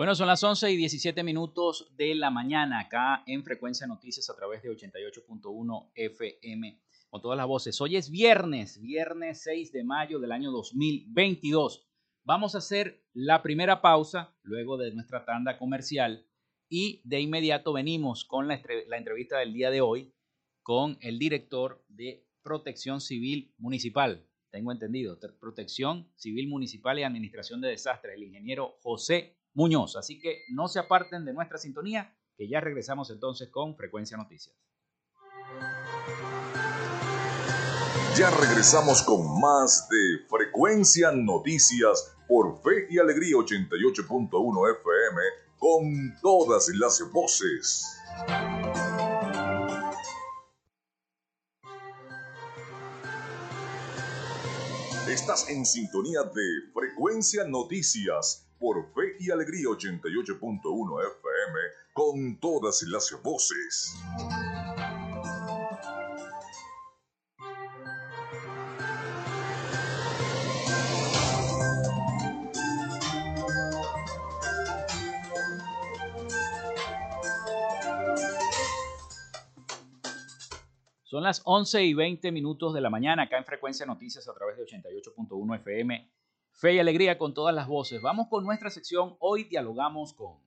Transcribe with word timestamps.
Bueno, 0.00 0.14
son 0.14 0.28
las 0.28 0.42
11 0.42 0.72
y 0.72 0.76
17 0.78 1.22
minutos 1.22 1.92
de 1.94 2.14
la 2.14 2.30
mañana 2.30 2.80
acá 2.80 3.22
en 3.26 3.44
Frecuencia 3.44 3.86
Noticias 3.86 4.30
a 4.30 4.34
través 4.34 4.62
de 4.62 4.70
88.1 4.70 5.90
FM 5.94 6.80
con 7.10 7.20
todas 7.20 7.36
las 7.36 7.46
voces. 7.46 7.78
Hoy 7.82 7.96
es 7.96 8.10
viernes, 8.10 8.80
viernes 8.80 9.42
6 9.42 9.72
de 9.72 9.84
mayo 9.84 10.18
del 10.18 10.32
año 10.32 10.52
2022. 10.52 11.86
Vamos 12.24 12.54
a 12.54 12.58
hacer 12.58 13.04
la 13.12 13.42
primera 13.42 13.82
pausa 13.82 14.34
luego 14.40 14.78
de 14.78 14.90
nuestra 14.94 15.26
tanda 15.26 15.58
comercial 15.58 16.26
y 16.70 17.02
de 17.04 17.20
inmediato 17.20 17.74
venimos 17.74 18.24
con 18.24 18.48
la, 18.48 18.58
la 18.86 18.96
entrevista 18.96 19.36
del 19.36 19.52
día 19.52 19.70
de 19.70 19.82
hoy 19.82 20.14
con 20.62 20.96
el 21.02 21.18
director 21.18 21.84
de 21.88 22.26
Protección 22.42 23.02
Civil 23.02 23.52
Municipal. 23.58 24.26
Tengo 24.50 24.72
entendido, 24.72 25.18
Protección 25.38 26.10
Civil 26.16 26.48
Municipal 26.48 26.98
y 26.98 27.02
Administración 27.02 27.60
de 27.60 27.68
Desastres, 27.68 28.14
el 28.16 28.22
ingeniero 28.22 28.78
José 28.80 29.36
Muñoz. 29.54 29.96
Así 29.96 30.20
que 30.20 30.42
no 30.50 30.68
se 30.68 30.78
aparten 30.78 31.24
de 31.24 31.32
nuestra 31.32 31.58
sintonía, 31.58 32.16
que 32.36 32.48
ya 32.48 32.60
regresamos 32.60 33.10
entonces 33.10 33.48
con 33.50 33.76
Frecuencia 33.76 34.16
Noticias. 34.16 34.56
Ya 38.16 38.30
regresamos 38.30 39.02
con 39.02 39.40
más 39.40 39.88
de 39.88 40.26
Frecuencia 40.28 41.12
Noticias 41.12 42.16
por 42.28 42.60
Fe 42.62 42.86
y 42.90 42.98
Alegría 42.98 43.36
88.1 43.36 44.76
FM 44.78 45.22
con 45.58 46.20
todas 46.20 46.68
las 46.74 47.02
voces. 47.12 47.86
Estás 55.08 55.48
en 55.48 55.66
sintonía 55.66 56.22
de 56.22 56.72
Frecuencia 56.72 57.44
Noticias 57.44 58.48
por 58.58 58.92
Fe 58.94 59.09
y 59.20 59.30
Alegría 59.30 59.66
88.1 59.68 61.06
FM 61.18 61.58
con 61.92 62.40
todas 62.40 62.82
las 62.84 63.14
voces. 63.22 63.94
Son 81.04 81.24
las 81.24 81.42
11 81.44 81.84
y 81.84 81.92
20 81.92 82.32
minutos 82.32 82.72
de 82.72 82.80
la 82.80 82.88
mañana 82.88 83.24
acá 83.24 83.36
en 83.36 83.44
Frecuencia 83.44 83.84
Noticias 83.84 84.26
a 84.28 84.32
través 84.32 84.56
de 84.56 84.64
88.1 84.64 85.56
FM. 85.56 86.19
Fe 86.52 86.74
y 86.74 86.78
alegría 86.78 87.16
con 87.16 87.32
todas 87.32 87.54
las 87.54 87.66
voces. 87.66 88.02
Vamos 88.02 88.28
con 88.28 88.44
nuestra 88.44 88.70
sección. 88.70 89.16
Hoy 89.18 89.44
dialogamos 89.44 90.12
con. 90.12 90.38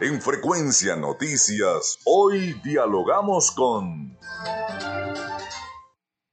En 0.00 0.20
Frecuencia 0.20 0.94
Noticias, 0.94 1.98
hoy 2.04 2.54
dialogamos 2.62 3.50
con. 3.50 4.16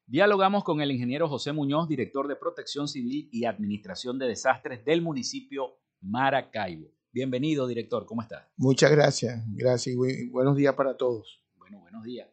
Dialogamos 0.06 0.64
con 0.64 0.82
el 0.82 0.92
ingeniero 0.92 1.28
José 1.28 1.52
Muñoz, 1.52 1.88
director 1.88 2.28
de 2.28 2.36
Protección 2.36 2.88
Civil 2.88 3.28
y 3.32 3.46
Administración 3.46 4.20
de 4.20 4.28
Desastres 4.28 4.86
del 4.86 5.02
municipio 5.02 5.80
Maracaibo. 6.02 6.92
Bienvenido, 7.12 7.66
director. 7.66 8.06
¿Cómo 8.06 8.22
está? 8.22 8.52
Muchas 8.56 8.92
gracias. 8.92 9.44
Gracias 9.56 9.96
y 9.96 10.30
buenos 10.30 10.56
días 10.56 10.76
para 10.76 10.96
todos. 10.96 11.44
Bueno, 11.58 11.80
buenos 11.80 12.04
días. 12.04 12.30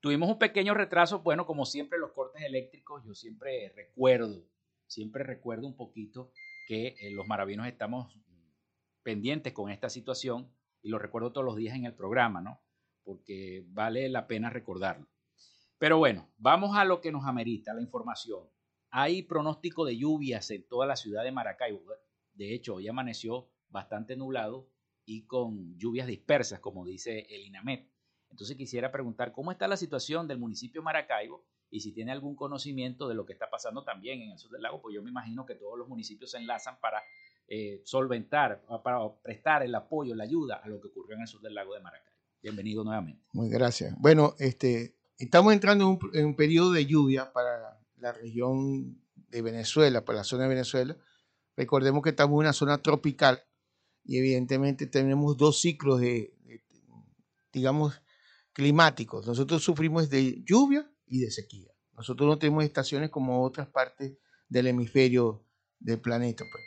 Tuvimos 0.00 0.28
un 0.30 0.38
pequeño 0.38 0.74
retraso, 0.74 1.20
bueno, 1.20 1.46
como 1.46 1.66
siempre 1.66 1.98
los 1.98 2.12
cortes 2.12 2.42
eléctricos, 2.42 3.04
yo 3.04 3.14
siempre 3.14 3.72
recuerdo, 3.76 4.42
siempre 4.92 5.24
recuerdo 5.24 5.66
un 5.66 5.76
poquito 5.76 6.32
que 6.66 6.88
eh, 7.00 7.10
los 7.10 7.26
maravinos 7.26 7.66
estamos 7.66 8.14
pendientes 9.02 9.52
con 9.52 9.70
esta 9.70 9.88
situación 9.88 10.52
y 10.82 10.90
lo 10.90 10.98
recuerdo 10.98 11.32
todos 11.32 11.44
los 11.44 11.56
días 11.56 11.74
en 11.74 11.86
el 11.86 11.94
programa, 11.94 12.40
¿no? 12.40 12.60
Porque 13.02 13.64
vale 13.68 14.08
la 14.08 14.26
pena 14.26 14.50
recordarlo. 14.50 15.08
Pero 15.78 15.98
bueno, 15.98 16.30
vamos 16.36 16.76
a 16.76 16.84
lo 16.84 17.00
que 17.00 17.10
nos 17.10 17.24
amerita, 17.24 17.74
la 17.74 17.80
información. 17.80 18.48
Hay 18.90 19.22
pronóstico 19.22 19.84
de 19.84 19.96
lluvias 19.96 20.50
en 20.50 20.68
toda 20.68 20.86
la 20.86 20.96
ciudad 20.96 21.24
de 21.24 21.32
Maracaibo. 21.32 21.82
De 22.34 22.54
hecho, 22.54 22.74
hoy 22.74 22.86
amaneció 22.86 23.50
bastante 23.68 24.16
nublado 24.16 24.68
y 25.04 25.26
con 25.26 25.76
lluvias 25.78 26.06
dispersas, 26.06 26.60
como 26.60 26.84
dice 26.84 27.26
el 27.30 27.46
INAMET. 27.46 27.91
Entonces 28.32 28.56
quisiera 28.56 28.90
preguntar 28.90 29.30
cómo 29.30 29.52
está 29.52 29.68
la 29.68 29.76
situación 29.76 30.26
del 30.26 30.38
municipio 30.38 30.82
Maracaibo 30.82 31.44
y 31.70 31.80
si 31.80 31.92
tiene 31.92 32.12
algún 32.12 32.34
conocimiento 32.34 33.06
de 33.06 33.14
lo 33.14 33.26
que 33.26 33.34
está 33.34 33.50
pasando 33.50 33.84
también 33.84 34.22
en 34.22 34.32
el 34.32 34.38
sur 34.38 34.50
del 34.50 34.62
lago, 34.62 34.80
pues 34.80 34.94
yo 34.94 35.02
me 35.02 35.10
imagino 35.10 35.44
que 35.46 35.54
todos 35.54 35.78
los 35.78 35.86
municipios 35.86 36.30
se 36.30 36.38
enlazan 36.38 36.80
para 36.80 37.02
eh, 37.46 37.82
solventar, 37.84 38.64
para 38.82 39.00
prestar 39.22 39.62
el 39.62 39.74
apoyo, 39.74 40.14
la 40.14 40.24
ayuda 40.24 40.56
a 40.56 40.68
lo 40.68 40.80
que 40.80 40.88
ocurrió 40.88 41.14
en 41.16 41.22
el 41.22 41.28
sur 41.28 41.42
del 41.42 41.54
lago 41.54 41.74
de 41.74 41.80
Maracaibo. 41.80 42.16
Bienvenido 42.42 42.84
nuevamente. 42.84 43.22
Muy 43.32 43.50
gracias. 43.50 43.94
Bueno, 43.98 44.34
este, 44.38 44.96
estamos 45.18 45.52
entrando 45.52 45.84
en 45.84 45.90
un, 45.90 46.10
en 46.14 46.34
periodo 46.34 46.72
de 46.72 46.86
lluvia 46.86 47.32
para 47.32 47.78
la 47.96 48.12
región 48.12 48.98
de 49.28 49.42
Venezuela, 49.42 50.04
para 50.06 50.18
la 50.18 50.24
zona 50.24 50.44
de 50.44 50.48
Venezuela. 50.48 50.96
Recordemos 51.54 52.02
que 52.02 52.10
estamos 52.10 52.32
en 52.32 52.38
una 52.38 52.52
zona 52.54 52.78
tropical 52.78 53.42
y 54.04 54.16
evidentemente 54.16 54.86
tenemos 54.86 55.36
dos 55.36 55.60
ciclos 55.60 56.00
de 56.00 56.34
digamos, 57.52 58.00
climáticos. 58.52 59.26
Nosotros 59.26 59.62
sufrimos 59.62 60.08
de 60.10 60.42
lluvia 60.44 60.90
y 61.06 61.20
de 61.20 61.30
sequía. 61.30 61.70
Nosotros 61.94 62.28
no 62.28 62.38
tenemos 62.38 62.64
estaciones 62.64 63.10
como 63.10 63.42
otras 63.44 63.68
partes 63.68 64.16
del 64.48 64.66
hemisferio 64.66 65.44
del 65.78 66.00
planeta. 66.00 66.44
Pues. 66.50 66.64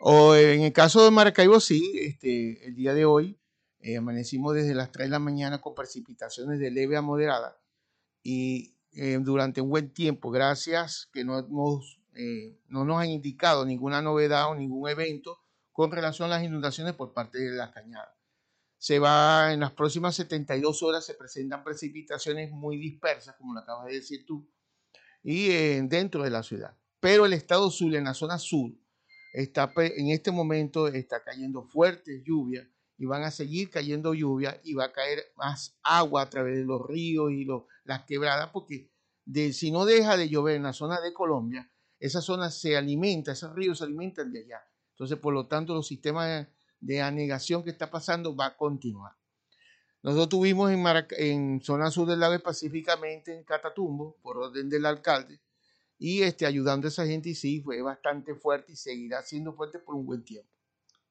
O 0.00 0.34
en 0.34 0.62
el 0.62 0.72
caso 0.72 1.04
de 1.04 1.10
Maracaibo, 1.10 1.60
sí, 1.60 1.92
este, 1.96 2.66
el 2.66 2.74
día 2.74 2.94
de 2.94 3.04
hoy 3.04 3.38
eh, 3.80 3.96
amanecimos 3.96 4.54
desde 4.54 4.74
las 4.74 4.92
3 4.92 5.06
de 5.06 5.10
la 5.10 5.18
mañana 5.18 5.60
con 5.60 5.74
precipitaciones 5.74 6.58
de 6.58 6.70
leve 6.70 6.96
a 6.96 7.02
moderada 7.02 7.60
y 8.22 8.76
eh, 8.92 9.18
durante 9.20 9.60
un 9.60 9.70
buen 9.70 9.92
tiempo, 9.92 10.30
gracias 10.30 11.08
que 11.12 11.24
no, 11.24 11.38
hemos, 11.38 12.00
eh, 12.14 12.58
no 12.68 12.84
nos 12.84 13.00
han 13.00 13.10
indicado 13.10 13.64
ninguna 13.64 14.02
novedad 14.02 14.50
o 14.50 14.54
ningún 14.54 14.88
evento 14.88 15.38
con 15.72 15.90
relación 15.90 16.26
a 16.26 16.36
las 16.36 16.44
inundaciones 16.44 16.94
por 16.94 17.12
parte 17.12 17.38
de 17.38 17.50
las 17.56 17.70
cañadas 17.70 18.21
se 18.82 18.98
va 18.98 19.52
en 19.52 19.60
las 19.60 19.70
próximas 19.70 20.16
72 20.16 20.82
horas 20.82 21.06
se 21.06 21.14
presentan 21.14 21.62
precipitaciones 21.62 22.50
muy 22.50 22.78
dispersas, 22.78 23.36
como 23.36 23.54
lo 23.54 23.60
acabas 23.60 23.86
de 23.86 23.92
decir 23.92 24.26
tú, 24.26 24.50
y 25.22 25.50
eh, 25.50 25.80
dentro 25.84 26.24
de 26.24 26.30
la 26.30 26.42
ciudad. 26.42 26.76
Pero 26.98 27.24
el 27.24 27.32
estado 27.32 27.70
sur, 27.70 27.94
en 27.94 28.02
la 28.02 28.12
zona 28.12 28.38
sur, 28.38 28.72
está 29.34 29.72
en 29.76 30.08
este 30.08 30.32
momento 30.32 30.88
está 30.88 31.22
cayendo 31.22 31.62
fuertes 31.62 32.24
lluvias 32.24 32.66
y 32.98 33.06
van 33.06 33.22
a 33.22 33.30
seguir 33.30 33.70
cayendo 33.70 34.14
lluvias 34.14 34.58
y 34.64 34.74
va 34.74 34.86
a 34.86 34.92
caer 34.92 35.32
más 35.36 35.78
agua 35.84 36.22
a 36.22 36.28
través 36.28 36.56
de 36.56 36.64
los 36.64 36.84
ríos 36.84 37.30
y 37.30 37.46
las 37.84 38.02
quebradas, 38.02 38.50
porque 38.52 38.90
si 39.52 39.70
no 39.70 39.84
deja 39.84 40.16
de 40.16 40.28
llover 40.28 40.56
en 40.56 40.64
la 40.64 40.72
zona 40.72 41.00
de 41.00 41.12
Colombia, 41.12 41.70
esa 42.00 42.20
zona 42.20 42.50
se 42.50 42.76
alimenta, 42.76 43.30
esos 43.30 43.54
ríos 43.54 43.78
se 43.78 43.84
alimentan 43.84 44.32
de 44.32 44.40
allá. 44.40 44.60
Entonces, 44.90 45.18
por 45.18 45.32
lo 45.32 45.46
tanto, 45.46 45.72
los 45.72 45.86
sistemas 45.86 46.48
de 46.82 47.00
anegación 47.00 47.62
que 47.62 47.70
está 47.70 47.90
pasando 47.90 48.34
va 48.36 48.46
a 48.46 48.56
continuar. 48.56 49.12
Nosotros 50.02 50.28
tuvimos 50.28 50.70
en, 50.72 50.84
en 51.16 51.60
zona 51.62 51.90
sur 51.90 52.08
del 52.08 52.18
lago 52.18 52.34
específicamente 52.34 53.34
en 53.34 53.44
Catatumbo, 53.44 54.16
por 54.20 54.36
orden 54.36 54.68
del 54.68 54.84
alcalde, 54.84 55.40
y 55.96 56.22
este, 56.22 56.44
ayudando 56.44 56.88
a 56.88 56.90
esa 56.90 57.06
gente 57.06 57.28
y 57.28 57.34
sí, 57.36 57.60
fue 57.60 57.80
bastante 57.80 58.34
fuerte 58.34 58.72
y 58.72 58.76
seguirá 58.76 59.22
siendo 59.22 59.52
fuerte 59.52 59.78
por 59.78 59.94
un 59.94 60.04
buen 60.04 60.24
tiempo. 60.24 60.50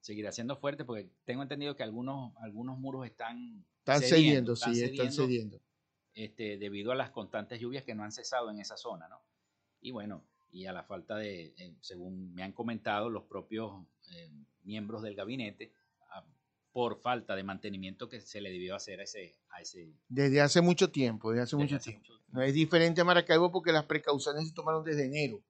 Seguirá 0.01 0.33
siendo 0.33 0.57
fuerte 0.57 0.83
porque 0.83 1.09
tengo 1.23 1.41
entendido 1.41 1.75
que 1.77 1.83
algunos, 1.83 2.35
algunos 2.37 2.77
muros 2.77 3.05
están, 3.05 3.65
están 3.79 4.01
cediendo, 4.01 4.57
sí, 4.57 4.83
están 4.83 5.13
cediendo. 5.13 5.61
Este, 6.13 6.57
debido 6.57 6.91
a 6.91 6.95
las 6.95 7.11
constantes 7.11 7.61
lluvias 7.61 7.85
que 7.85 7.95
no 7.95 8.03
han 8.03 8.11
cesado 8.11 8.51
en 8.51 8.59
esa 8.59 8.75
zona, 8.75 9.07
¿no? 9.07 9.21
Y 9.79 9.91
bueno, 9.91 10.25
y 10.51 10.65
a 10.65 10.73
la 10.73 10.83
falta 10.83 11.17
de, 11.17 11.53
eh, 11.57 11.75
según 11.81 12.33
me 12.33 12.43
han 12.43 12.51
comentado 12.51 13.09
los 13.09 13.23
propios 13.23 13.85
eh, 14.11 14.29
miembros 14.63 15.01
del 15.01 15.15
gabinete 15.15 15.73
por 16.71 17.01
falta 17.01 17.35
de 17.35 17.43
mantenimiento 17.43 18.07
que 18.07 18.21
se 18.21 18.39
le 18.39 18.49
debió 18.49 18.75
hacer 18.75 19.01
a 19.01 19.03
ese... 19.03 19.35
A 19.49 19.61
ese 19.61 19.93
desde 20.07 20.41
hace 20.41 20.61
mucho 20.61 20.89
tiempo, 20.89 21.31
desde 21.31 21.43
hace, 21.43 21.55
mucho, 21.57 21.79
tiempo. 21.79 22.07
No 22.29 22.41
es 22.41 22.53
diferente 22.53 23.01
a 23.01 23.03
Maracaibo 23.03 23.51
porque 23.51 23.73
las 23.73 23.85
precauciones 23.85 24.47
se 24.47 24.53
tomaron 24.53 24.83
desde 24.83 25.05
enero. 25.05 25.43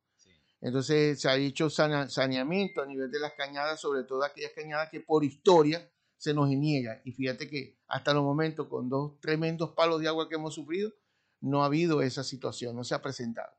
Entonces 0.60 1.20
se 1.20 1.28
ha 1.28 1.36
hecho 1.36 1.70
saneamiento 1.70 2.82
a 2.82 2.86
nivel 2.86 3.10
de 3.10 3.20
las 3.20 3.34
cañadas, 3.34 3.80
sobre 3.80 4.04
todo 4.04 4.24
aquellas 4.24 4.52
cañadas 4.56 4.90
que 4.90 5.00
por 5.00 5.24
historia 5.24 5.92
se 6.18 6.36
nos 6.36 6.50
niega. 6.50 7.02
Y 7.04 7.12
fíjate 7.14 7.50
que 7.50 7.80
hasta 7.88 8.14
los 8.14 8.24
momentos, 8.24 8.68
con 8.68 8.90
dos 8.90 9.20
tremendos 9.20 9.72
palos 9.72 10.02
de 10.02 10.08
agua 10.08 10.30
que 10.30 10.36
hemos 10.36 10.54
sufrido, 10.54 10.92
no 11.40 11.64
ha 11.64 11.66
habido 11.66 12.04
esa 12.04 12.24
situación, 12.24 12.76
no 12.76 12.84
se 12.84 12.94
ha 12.94 13.02
presentado. 13.02 13.52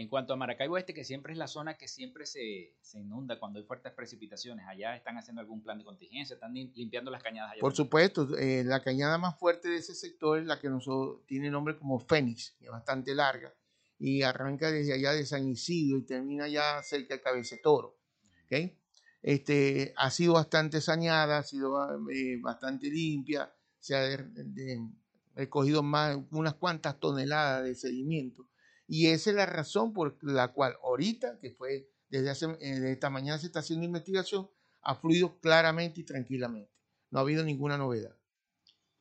En 0.00 0.08
cuanto 0.08 0.32
a 0.32 0.36
Maracaibo 0.36 0.78
Este, 0.78 0.94
que 0.94 1.04
siempre 1.04 1.34
es 1.34 1.38
la 1.38 1.46
zona 1.46 1.76
que 1.76 1.86
siempre 1.86 2.24
se, 2.24 2.74
inunda 2.94 3.38
cuando 3.38 3.58
hay 3.58 3.66
fuertes 3.66 3.92
precipitaciones, 3.92 4.66
¿allá 4.66 4.96
están 4.96 5.18
haciendo 5.18 5.42
algún 5.42 5.62
plan 5.62 5.76
de 5.76 5.84
contingencia? 5.84 6.32
¿Están 6.32 6.54
limpiando 6.54 7.10
las 7.10 7.22
cañadas 7.22 7.52
allá? 7.52 7.60
Por 7.60 7.74
supuesto, 7.74 8.26
eh, 8.38 8.64
la 8.64 8.82
cañada 8.82 9.18
más 9.18 9.38
fuerte 9.38 9.68
de 9.68 9.76
ese 9.76 9.94
sector 9.94 10.38
es 10.38 10.46
la 10.46 10.58
que 10.58 10.70
nosotros, 10.70 11.20
tiene 11.26 11.50
nombre 11.50 11.76
como 11.76 12.00
Fénix, 12.00 12.52
que 12.58 12.64
es 12.64 12.70
bastante 12.70 13.14
larga, 13.14 13.52
y 13.98 14.22
arranca 14.22 14.70
desde 14.70 14.94
allá 14.94 15.12
de 15.12 15.26
San 15.26 15.46
Isidro 15.46 15.98
y 15.98 16.06
termina 16.06 16.48
ya 16.48 16.82
cerca 16.82 17.12
de 17.12 17.20
Cabecetoro. 17.20 17.98
¿ok? 18.46 18.72
Este, 19.20 19.92
ha 19.98 20.10
sido 20.10 20.32
bastante 20.32 20.80
saneada, 20.80 21.36
ha 21.36 21.42
sido 21.42 21.76
eh, 22.08 22.38
bastante 22.40 22.88
limpia, 22.88 23.52
se 23.78 23.94
ha 23.94 24.00
de- 24.00 24.16
de- 24.32 24.88
recogido 25.34 25.82
más, 25.82 26.18
unas 26.30 26.54
cuantas 26.54 26.98
toneladas 26.98 27.64
de 27.64 27.74
sedimento. 27.74 28.46
Y 28.92 29.06
esa 29.06 29.30
es 29.30 29.36
la 29.36 29.46
razón 29.46 29.92
por 29.92 30.16
la 30.22 30.48
cual 30.48 30.74
ahorita, 30.82 31.38
que 31.38 31.52
fue 31.52 31.88
desde, 32.08 32.28
hace, 32.28 32.48
desde 32.48 32.90
esta 32.90 33.08
mañana 33.08 33.38
se 33.38 33.46
está 33.46 33.60
haciendo 33.60 33.84
investigación, 33.86 34.50
ha 34.82 34.96
fluido 34.96 35.38
claramente 35.38 36.00
y 36.00 36.04
tranquilamente. 36.04 36.72
No 37.10 37.20
ha 37.20 37.22
habido 37.22 37.44
ninguna 37.44 37.78
novedad. 37.78 38.16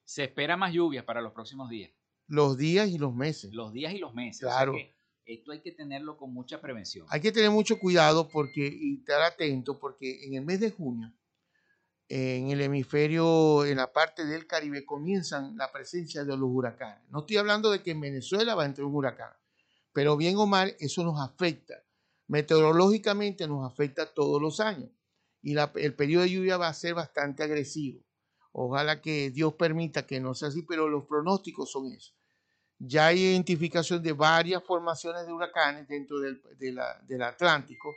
Se 0.06 0.24
espera 0.25 0.56
más 0.57 0.74
lluvias 0.74 1.03
para 1.06 1.21
los 1.21 1.33
próximos 1.33 1.69
días, 1.71 1.91
Los 2.27 2.56
días 2.57 2.88
y 2.89 3.00
los 3.00 3.15
meses. 3.15 3.51
los 3.53 3.74
días 3.74 3.91
y 3.94 3.97
los 3.97 4.13
meses. 4.13 4.44
o 4.44 4.47
sea 4.47 4.57
Claro. 4.57 4.75
esto 5.25 5.51
hay 5.51 5.62
que 5.62 5.71
tenerlo 5.71 6.18
con 6.18 6.31
mucha 6.33 6.62
prevención. 6.62 7.07
Hay 7.09 7.21
que 7.21 7.31
tener 7.31 7.50
mucho 7.50 7.80
cuidado 7.80 8.30
porque, 8.30 8.68
y 8.71 9.00
estar 9.00 9.21
atento 9.24 9.80
porque 9.80 10.24
en 10.25 10.35
el 10.35 10.45
mes 10.45 10.59
de 10.59 10.69
junio, 10.69 11.12
en 12.07 12.50
el 12.51 12.62
hemisferio, 12.62 13.65
en 13.65 13.77
la 13.77 13.92
parte 13.92 14.25
del 14.25 14.45
Caribe, 14.47 14.85
comienzan 14.85 15.57
la 15.57 15.71
presencia 15.71 16.24
de 16.24 16.38
los 16.38 16.50
huracanes. 16.51 17.07
No 17.09 17.19
estoy 17.21 17.38
hablando 17.38 17.71
de 17.71 17.81
que 17.83 17.92
en 17.92 18.01
Venezuela 18.01 18.53
va 18.56 18.63
a 18.63 18.65
entrar 18.65 18.85
un 18.85 18.95
huracán, 18.95 19.31
pero 19.99 20.15
bien 20.15 20.37
o 20.37 20.45
mal, 20.45 20.77
eso 20.79 21.03
nos 21.03 21.19
afecta. 21.19 21.83
Meteorológicamente 22.27 23.45
nos 23.49 23.69
afecta 23.69 24.05
todos 24.05 24.41
los 24.41 24.61
años 24.61 24.89
y 25.41 25.57
el 25.57 25.93
periodo 25.93 26.23
de 26.23 26.29
lluvia 26.29 26.55
va 26.55 26.69
a 26.69 26.73
ser 26.73 26.93
bastante 26.93 27.43
agresivo. 27.43 28.01
Ojalá 28.53 29.01
que 29.01 29.29
Dios 29.29 29.55
permita 29.55 30.07
que 30.07 30.21
no 30.21 30.33
sea 30.35 30.47
así, 30.47 30.61
pero 30.63 30.87
los 30.87 31.03
pronósticos 31.03 31.69
son 31.69 31.87
esos. 31.87 32.15
Ya 32.77 33.07
hay 33.07 33.19
identificación 33.19 34.01
de 34.01 34.13
varias 34.13 34.63
formaciones 34.63 35.27
de 35.27 35.33
huracanes 35.33 35.85
dentro 35.89 36.17
del 36.21 37.21
Atlántico 37.21 37.93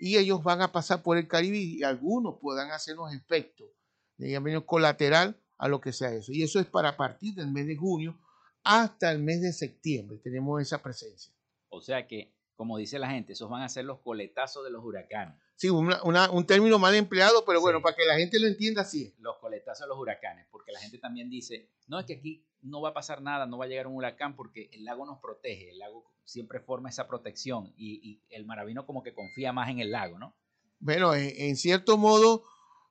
y 0.00 0.16
ellos 0.16 0.42
van 0.42 0.62
a 0.62 0.72
pasar 0.72 1.00
por 1.00 1.16
el 1.16 1.28
Caribe 1.28 1.58
y 1.58 1.84
algunos 1.84 2.40
puedan 2.40 2.72
hacernos 2.72 3.14
efectos, 3.14 3.68
digamos, 4.16 4.64
colateral 4.64 5.40
a 5.58 5.68
lo 5.68 5.80
que 5.80 5.92
sea 5.92 6.12
eso. 6.12 6.32
Y 6.32 6.42
eso 6.42 6.58
es 6.58 6.66
para 6.66 6.96
partir 6.96 7.36
del 7.36 7.52
mes 7.52 7.68
de 7.68 7.76
junio 7.76 8.18
hasta 8.64 9.12
el 9.12 9.20
mes 9.20 9.42
de 9.42 9.52
septiembre. 9.52 10.18
Tenemos 10.18 10.60
esa 10.60 10.82
presencia. 10.82 11.35
O 11.76 11.80
sea 11.82 12.06
que, 12.06 12.32
como 12.54 12.78
dice 12.78 12.98
la 12.98 13.10
gente, 13.10 13.34
esos 13.34 13.50
van 13.50 13.62
a 13.62 13.68
ser 13.68 13.84
los 13.84 14.00
coletazos 14.00 14.64
de 14.64 14.70
los 14.70 14.82
huracanes. 14.84 15.36
Sí, 15.56 15.68
una- 15.70 16.02
una- 16.02 16.30
un 16.30 16.46
término 16.46 16.78
mal 16.78 16.94
empleado, 16.94 17.44
pero 17.46 17.60
bueno, 17.60 17.78
Sí. 17.78 17.82
para 17.82 17.96
que 17.96 18.04
la 18.04 18.16
gente 18.16 18.38
lo 18.38 18.46
entienda 18.46 18.82
así 18.82 19.04
es. 19.04 19.18
Los 19.18 19.36
coletazos 19.38 19.84
de 19.86 19.88
los 19.88 19.98
huracanes, 19.98 20.46
porque 20.50 20.72
la 20.72 20.80
gente 20.80 20.98
también 20.98 21.30
dice, 21.30 21.70
no, 21.86 21.98
es 21.98 22.06
que 22.06 22.14
aquí 22.14 22.46
no 22.62 22.80
va 22.80 22.90
a 22.90 22.94
pasar 22.94 23.22
nada, 23.22 23.46
no 23.46 23.58
va 23.58 23.64
a 23.66 23.68
llegar 23.68 23.86
un 23.86 23.94
huracán 23.96 24.36
porque 24.36 24.68
el 24.72 24.84
lago 24.84 25.06
nos 25.06 25.18
protege, 25.20 25.70
el 25.70 25.78
lago 25.78 26.04
siempre 26.24 26.60
forma 26.60 26.88
esa 26.88 27.06
protección 27.06 27.72
y, 27.76 28.00
y 28.10 28.22
el 28.34 28.44
maravino 28.44 28.84
como 28.86 29.02
que 29.02 29.14
confía 29.14 29.52
más 29.52 29.68
en 29.70 29.78
el 29.78 29.92
lago, 29.92 30.18
¿no? 30.18 30.34
Bueno, 30.80 31.14
en, 31.14 31.30
en 31.36 31.56
cierto 31.56 31.96
modo 31.96 32.42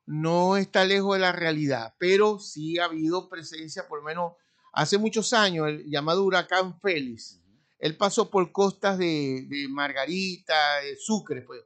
no 0.05 0.57
está 0.57 0.85
lejos 0.85 1.15
de 1.15 1.19
la 1.19 1.31
realidad, 1.31 1.95
pero 1.99 2.39
sí 2.39 2.77
ha 2.79 2.85
habido 2.85 3.27
presencia, 3.29 3.87
por 3.87 3.99
lo 3.99 4.05
menos 4.05 4.33
hace 4.73 4.97
muchos 4.97 5.33
años, 5.33 5.67
el 5.67 5.85
llamado 5.89 6.23
huracán 6.23 6.79
Félix. 6.79 7.41
Él 7.79 7.97
pasó 7.97 8.29
por 8.29 8.51
costas 8.51 8.97
de, 8.97 9.47
Margarita, 9.69 10.79
de 10.81 10.95
Sucre, 10.95 11.41
pues, 11.41 11.61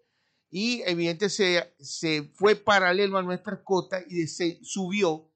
y 0.51 0.81
evidentemente 0.81 1.29
se, 1.29 1.75
se 1.79 2.23
fue 2.33 2.55
paralelo 2.55 3.17
a 3.17 3.21
nuestras 3.23 3.59
costas 3.63 4.03
y 4.09 4.25
se 4.25 4.59
subió 4.63 5.31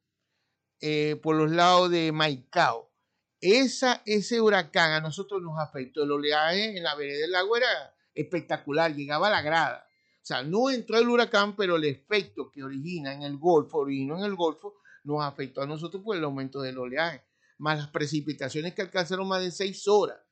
eh, 0.81 1.19
por 1.21 1.35
los 1.35 1.51
lados 1.51 1.91
de 1.91 2.11
Maicao. 2.11 2.91
Esa, 3.39 4.01
ese 4.05 4.41
huracán 4.41 4.93
a 4.93 5.01
nosotros 5.01 5.41
nos 5.41 5.59
afectó. 5.59 6.03
El 6.03 6.11
oleaje 6.11 6.75
en 6.75 6.83
la 6.83 6.95
vereda 6.95 7.19
del 7.19 7.31
lago 7.31 7.55
era 7.57 7.95
espectacular, 8.15 8.95
llegaba 8.95 9.27
a 9.27 9.31
la 9.31 9.41
grada. 9.41 9.85
O 10.21 10.25
sea, 10.25 10.41
no 10.41 10.71
entró 10.71 10.97
el 10.97 11.09
huracán, 11.09 11.55
pero 11.55 11.75
el 11.75 11.83
efecto 11.83 12.49
que 12.49 12.63
origina 12.63 13.13
en 13.13 13.21
el 13.21 13.37
Golfo, 13.37 13.79
originó 13.79 14.17
en 14.17 14.23
el 14.23 14.35
Golfo, 14.35 14.75
nos 15.03 15.23
afectó 15.23 15.61
a 15.61 15.67
nosotros 15.67 16.01
por 16.01 16.17
el 16.17 16.23
aumento 16.23 16.61
del 16.61 16.77
oleaje, 16.77 17.23
más 17.57 17.77
las 17.77 17.89
precipitaciones 17.89 18.73
que 18.73 18.81
alcanzaron 18.81 19.27
más 19.27 19.41
de 19.41 19.51
seis 19.51 19.87
horas 19.87 20.22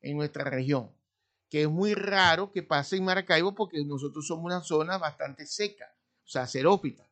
en 0.00 0.16
nuestra 0.16 0.44
región, 0.44 0.90
que 1.50 1.62
es 1.62 1.68
muy 1.68 1.94
raro 1.94 2.52
que 2.52 2.62
pase 2.62 2.96
en 2.96 3.04
Maracaibo 3.04 3.54
porque 3.54 3.84
nosotros 3.84 4.26
somos 4.26 4.44
una 4.44 4.60
zona 4.62 4.98
bastante 4.98 5.46
seca, 5.46 5.94
o 6.24 6.28
sea, 6.28 6.46
xerófita. 6.46 7.08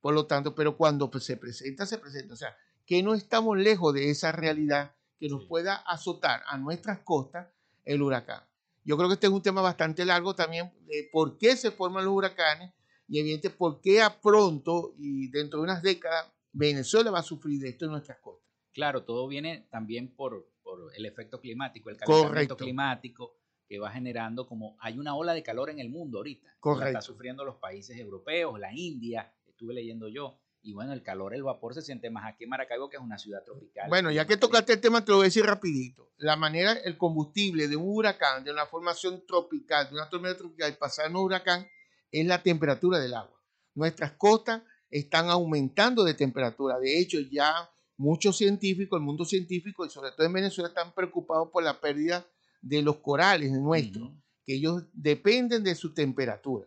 Por 0.00 0.14
lo 0.14 0.26
tanto, 0.26 0.54
pero 0.54 0.76
cuando 0.76 1.10
pues, 1.10 1.24
se 1.24 1.36
presenta, 1.36 1.84
se 1.84 1.98
presenta. 1.98 2.34
O 2.34 2.36
sea, 2.36 2.56
que 2.86 3.02
no 3.02 3.14
estamos 3.14 3.58
lejos 3.58 3.92
de 3.94 4.10
esa 4.10 4.32
realidad 4.32 4.94
que 5.18 5.28
nos 5.28 5.42
Sí. 5.42 5.48
pueda 5.48 5.74
azotar 5.74 6.42
a 6.46 6.56
nuestras 6.56 7.00
costas 7.00 7.48
el 7.84 8.02
huracán. 8.02 8.42
Yo 8.84 8.96
creo 8.96 9.08
que 9.08 9.14
este 9.14 9.26
es 9.26 9.32
un 9.32 9.42
tema 9.42 9.60
bastante 9.60 10.04
largo 10.04 10.34
también 10.34 10.72
de 10.86 11.08
por 11.12 11.36
qué 11.36 11.56
se 11.56 11.70
forman 11.70 12.04
los 12.04 12.14
huracanes 12.14 12.72
y 13.08 13.18
evidente 13.18 13.50
por 13.50 13.80
qué 13.80 14.00
a 14.02 14.20
pronto 14.20 14.94
y 14.98 15.28
dentro 15.30 15.58
de 15.58 15.64
unas 15.64 15.82
décadas 15.82 16.26
Venezuela 16.52 17.10
va 17.10 17.18
a 17.18 17.22
sufrir 17.22 17.60
de 17.60 17.70
esto 17.70 17.84
en 17.86 17.90
nuestras 17.90 18.18
costas. 18.18 18.48
Claro, 18.72 19.02
todo 19.02 19.26
viene 19.26 19.66
también 19.70 20.14
por, 20.14 20.48
por 20.78 20.94
el 20.94 21.06
efecto 21.06 21.40
climático, 21.40 21.90
el 21.90 21.96
calentamiento 21.96 22.28
Correcto. 22.28 22.56
climático 22.56 23.34
que 23.68 23.78
va 23.78 23.90
generando 23.90 24.46
como 24.46 24.76
hay 24.80 24.98
una 24.98 25.14
ola 25.14 25.34
de 25.34 25.42
calor 25.42 25.70
en 25.70 25.78
el 25.78 25.90
mundo 25.90 26.18
ahorita. 26.18 26.48
La 26.48 26.56
Correcto. 26.60 26.86
está 26.88 27.00
sufriendo 27.02 27.44
los 27.44 27.56
países 27.56 27.96
europeos, 27.98 28.58
la 28.58 28.72
India, 28.72 29.32
estuve 29.46 29.74
leyendo 29.74 30.08
yo. 30.08 30.38
Y 30.62 30.72
bueno, 30.72 30.92
el 30.92 31.02
calor, 31.02 31.34
el 31.34 31.42
vapor 31.42 31.74
se 31.74 31.82
siente 31.82 32.10
más 32.10 32.26
aquí 32.26 32.44
en 32.44 32.50
Maracaibo, 32.50 32.90
que 32.90 32.96
es 32.96 33.02
una 33.02 33.16
ciudad 33.16 33.44
tropical. 33.44 33.88
Bueno, 33.88 34.10
ya 34.10 34.26
que 34.26 34.36
tocaste 34.36 34.72
el 34.74 34.80
tema, 34.80 35.04
te 35.04 35.12
lo 35.12 35.18
voy 35.18 35.24
a 35.24 35.28
decir 35.28 35.44
rapidito. 35.44 36.10
La 36.16 36.36
manera, 36.36 36.72
el 36.72 36.98
combustible 36.98 37.68
de 37.68 37.76
un 37.76 37.84
huracán, 37.86 38.42
de 38.42 38.50
una 38.50 38.66
formación 38.66 39.24
tropical, 39.26 39.88
de 39.88 39.94
una 39.94 40.08
tormenta 40.08 40.38
tropical, 40.38 40.76
pasar 40.76 41.06
a 41.06 41.10
un 41.10 41.16
huracán, 41.16 41.66
es 42.10 42.26
la 42.26 42.42
temperatura 42.42 42.98
del 42.98 43.14
agua. 43.14 43.40
Nuestras 43.74 44.12
costas 44.12 44.62
están 44.90 45.28
aumentando 45.28 46.02
de 46.02 46.14
temperatura. 46.14 46.78
De 46.78 46.98
hecho, 46.98 47.20
ya 47.20 47.70
muchos 47.98 48.38
científicos, 48.38 48.98
el 48.98 49.04
mundo 49.04 49.24
científico, 49.24 49.84
y 49.84 49.90
sobre 49.90 50.12
todo 50.12 50.26
en 50.26 50.32
Venezuela, 50.32 50.68
están 50.68 50.94
preocupados 50.94 51.50
por 51.52 51.62
la 51.62 51.80
pérdida 51.80 52.26
de 52.62 52.80
los 52.80 52.96
corales 52.98 53.52
nuestros, 53.52 54.10
que 54.44 54.54
ellos 54.54 54.84
dependen 54.92 55.64
de 55.64 55.74
su 55.74 55.92
temperatura. 55.92 56.66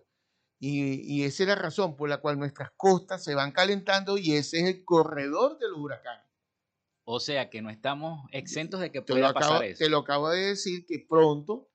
Y, 0.59 1.01
y 1.11 1.23
esa 1.23 1.43
es 1.43 1.49
la 1.49 1.55
razón 1.55 1.97
por 1.97 2.07
la 2.07 2.21
cual 2.21 2.37
nuestras 2.37 2.69
costas 2.77 3.23
se 3.23 3.33
van 3.33 3.51
calentando 3.51 4.19
y 4.19 4.33
ese 4.33 4.59
es 4.59 4.65
el 4.65 4.85
corredor 4.85 5.57
de 5.57 5.67
los 5.67 5.79
huracanes. 5.79 6.23
O 7.03 7.19
sea 7.19 7.49
que 7.49 7.63
no 7.63 7.71
estamos 7.71 8.29
exentos 8.31 8.79
de 8.79 8.91
que 8.91 9.01
pueda 9.01 9.29
acabo, 9.29 9.53
pasar 9.53 9.63
eso. 9.63 9.83
te 9.83 9.89
lo 9.89 9.99
acabo 9.99 10.29
de 10.29 10.47
decir 10.47 10.85
que 10.85 11.03
pronto, 11.09 11.67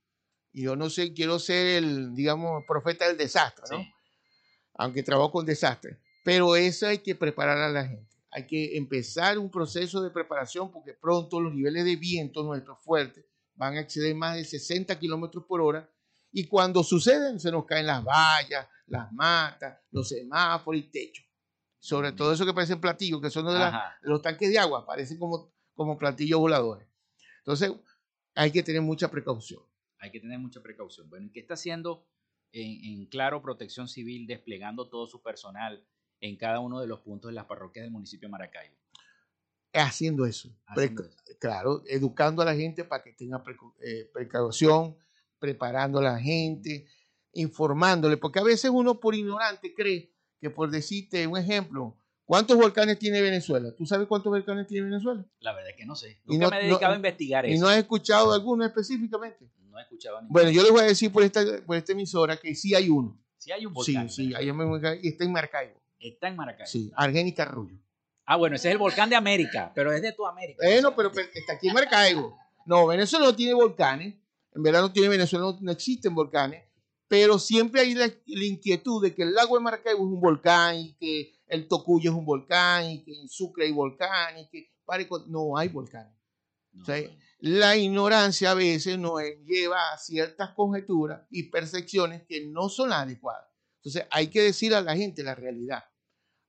y 0.52 0.62
yo 0.62 0.76
no 0.76 0.88
sé, 0.88 1.12
quiero 1.14 1.38
ser 1.40 1.83
el, 1.83 2.14
digamos, 2.14 2.62
profeta 2.66 3.09
del 3.09 3.16
desastre, 3.16 3.64
¿no? 3.71 3.78
Sí. 3.78 3.92
Aunque 4.75 5.02
trabajo 5.02 5.33
con 5.33 5.47
desastre. 5.47 5.99
Pero 6.25 6.54
eso 6.54 6.87
hay 6.87 6.99
que 6.99 7.14
preparar 7.14 7.59
a 7.59 7.71
la 7.71 7.87
gente. 7.87 8.15
Hay 8.37 8.47
que 8.47 8.76
empezar 8.76 9.38
un 9.38 9.50
proceso 9.50 10.02
de 10.02 10.11
preparación 10.11 10.71
porque 10.71 10.93
pronto 10.93 11.40
los 11.40 11.55
niveles 11.55 11.87
de 11.87 11.97
viento 11.97 12.43
nuestros 12.43 12.78
fuertes 12.85 13.25
van 13.55 13.78
a 13.78 13.81
exceder 13.81 14.14
más 14.14 14.37
de 14.37 14.45
60 14.45 14.99
kilómetros 14.99 15.47
por 15.47 15.62
hora. 15.62 15.90
Y 16.33 16.47
cuando 16.47 16.85
suceden, 16.85 17.40
se 17.40 17.50
nos 17.50 17.64
caen 17.64 17.87
las 17.87 18.05
vallas, 18.05 18.69
las 18.88 19.11
matas, 19.11 19.78
los 19.90 20.11
semáforos 20.11 20.83
y 20.83 20.90
techos. 20.90 21.25
Sobre 21.78 22.12
todo 22.12 22.31
eso 22.31 22.45
que 22.45 22.52
parecen 22.52 22.78
platillos, 22.78 23.23
que 23.23 23.31
son 23.31 23.47
de 23.47 23.73
los 24.02 24.21
tanques 24.21 24.50
de 24.50 24.59
agua 24.59 24.85
parecen 24.85 25.19
como, 25.19 25.55
como 25.73 25.97
platillos 25.97 26.38
voladores. 26.38 26.87
Entonces, 27.38 27.73
hay 28.35 28.50
que 28.50 28.62
tener 28.62 28.83
mucha 28.83 29.11
precaución. 29.11 29.62
Hay 29.99 30.11
que 30.11 30.21
tener 30.21 30.38
mucha 30.38 30.62
precaución. 30.62 31.09
Bueno, 31.09 31.28
¿y 31.28 31.33
qué 31.33 31.40
está 31.40 31.55
haciendo 31.55 32.07
en, 32.52 32.85
en 32.85 33.07
Claro 33.07 33.40
Protección 33.40 33.88
Civil 33.88 34.26
desplegando 34.26 34.90
todo 34.90 35.07
su 35.07 35.23
personal 35.23 35.88
en 36.26 36.37
cada 36.37 36.61
uno 36.61 36.80
de 36.80 36.87
los 36.87 37.00
puntos 37.00 37.30
de 37.30 37.35
las 37.35 37.47
parroquias 37.47 37.85
del 37.85 37.92
municipio 37.92 38.28
de 38.28 38.33
Maracaibo? 38.33 38.75
Haciendo 39.73 40.25
eso. 40.25 40.49
Haciendo 40.66 41.02
Preca- 41.02 41.09
eso. 41.09 41.38
Claro, 41.38 41.83
educando 41.87 42.40
a 42.42 42.45
la 42.47 42.54
gente 42.54 42.85
para 42.85 43.02
que 43.02 43.12
tenga 43.12 43.42
eh, 43.85 44.11
precaución, 44.12 44.97
preparando 45.38 45.99
a 45.99 46.02
la 46.02 46.18
gente, 46.18 46.87
informándole, 47.33 48.16
porque 48.16 48.38
a 48.38 48.42
veces 48.42 48.71
uno 48.73 48.99
por 48.99 49.14
ignorante 49.14 49.75
cree 49.75 50.12
que 50.40 50.49
por 50.50 50.71
decirte 50.71 51.26
un 51.26 51.37
ejemplo, 51.37 51.95
¿cuántos 52.25 52.56
volcanes 52.56 52.99
tiene 52.99 53.21
Venezuela? 53.21 53.75
¿Tú 53.76 53.85
sabes 53.85 54.06
cuántos 54.09 54.30
volcanes 54.30 54.66
tiene 54.66 54.87
Venezuela? 54.88 55.26
La 55.40 55.52
verdad 55.52 55.71
es 55.71 55.76
que 55.76 55.85
no 55.85 55.95
sé. 55.95 56.21
Y 56.26 56.38
Nunca 56.38 56.45
no- 56.47 56.50
me 56.52 56.56
he 56.61 56.62
dedicado 56.68 56.87
no- 56.88 56.92
a 56.92 56.97
investigar 56.97 57.47
Y 57.47 57.52
eso. 57.52 57.62
no 57.64 57.68
has 57.68 57.76
escuchado 57.78 58.33
alguno 58.33 58.64
específicamente. 58.64 59.50
No 59.68 59.78
he 59.78 59.83
escuchado 59.83 60.23
ni. 60.23 60.28
Bueno, 60.30 60.50
yo 60.50 60.62
les 60.62 60.71
voy 60.73 60.80
a 60.80 60.85
decir 60.85 61.12
por 61.12 61.23
esta, 61.23 61.42
por 61.66 61.76
esta 61.76 61.92
emisora 61.92 62.38
que 62.38 62.54
sí 62.54 62.75
hay 62.75 62.88
uno. 62.88 63.21
sí 63.37 63.52
hay 63.52 63.66
un 63.66 63.73
Sí, 63.85 63.92
volcán. 63.92 64.11
sí, 64.11 64.35
hay 64.35 64.49
un 64.50 64.80
y 65.02 65.09
está 65.09 65.25
en 65.25 65.33
Maracaibo. 65.33 65.80
Está 65.99 66.29
en 66.29 66.37
Maracaibo. 66.37 66.67
Sí, 66.71 66.93
Argénica 66.97 67.43
Arroyo. 67.45 67.76
Ah, 68.25 68.37
bueno, 68.37 68.57
ese 68.57 68.69
es 68.69 68.73
el 68.73 68.79
volcán 68.79 69.09
de 69.09 69.17
América, 69.17 69.73
pero 69.75 69.93
es 69.93 70.03
de 70.03 70.12
tu 70.12 70.26
América. 70.26 70.59
Bueno, 70.62 70.95
pero 70.97 71.12
pe- 71.12 71.31
está 71.35 71.55
aquí 71.55 71.69
en 71.69 71.75
Maracaibo. 71.75 72.37
No, 72.67 72.87
Venezuela 72.87 73.26
no 73.26 73.35
tiene 73.37 73.55
volcanes. 73.55 74.15
En 74.53 74.62
verdad 74.62 74.81
no 74.81 74.93
tiene 74.93 75.09
Venezuela, 75.09 75.45
no, 75.45 75.59
no 75.61 75.71
existen 75.73 76.15
volcanes. 76.15 76.65
Pero 77.09 77.38
siempre 77.38 77.83
hay 77.83 77.95
la, 77.95 78.07
la 78.26 78.45
inquietud 78.45 79.00
de 79.03 79.15
que 79.15 79.23
el 79.23 79.33
lago 79.33 79.57
de 79.57 79.62
Maracaibo 79.62 79.99
es 80.00 80.12
un 80.12 80.21
volcán 80.21 80.76
y 80.76 80.95
que 80.95 81.35
el 81.47 81.69
Tocuyo 81.69 82.11
es 82.11 82.17
un 82.17 82.25
volcán 82.25 82.91
y 82.91 83.05
que 83.05 83.12
en 83.21 83.29
Sucre 83.29 83.67
hay 83.67 83.73
volcán 83.73 84.38
y 84.38 84.49
que 84.49 84.73
no 85.29 85.57
hay 85.57 85.69
volcanes. 85.69 86.12
No, 86.73 86.83
o 86.83 86.85
sea. 86.85 87.09
La 87.38 87.76
ignorancia 87.76 88.50
a 88.53 88.55
veces 88.55 88.99
nos 88.99 89.21
lleva 89.45 89.93
a 89.93 89.99
ciertas 89.99 90.50
conjeturas 90.55 91.21
y 91.31 91.45
percepciones 91.45 92.23
que 92.26 92.47
no 92.47 92.69
son 92.71 92.88
las 92.91 93.03
adecuadas. 93.03 93.47
Entonces 93.87 94.09
hay 94.11 94.26
que 94.26 94.43
decir 94.43 94.75
a 94.75 94.81
la 94.81 94.97
gente 94.97 95.23
la 95.23 95.37
realidad. 95.37 95.85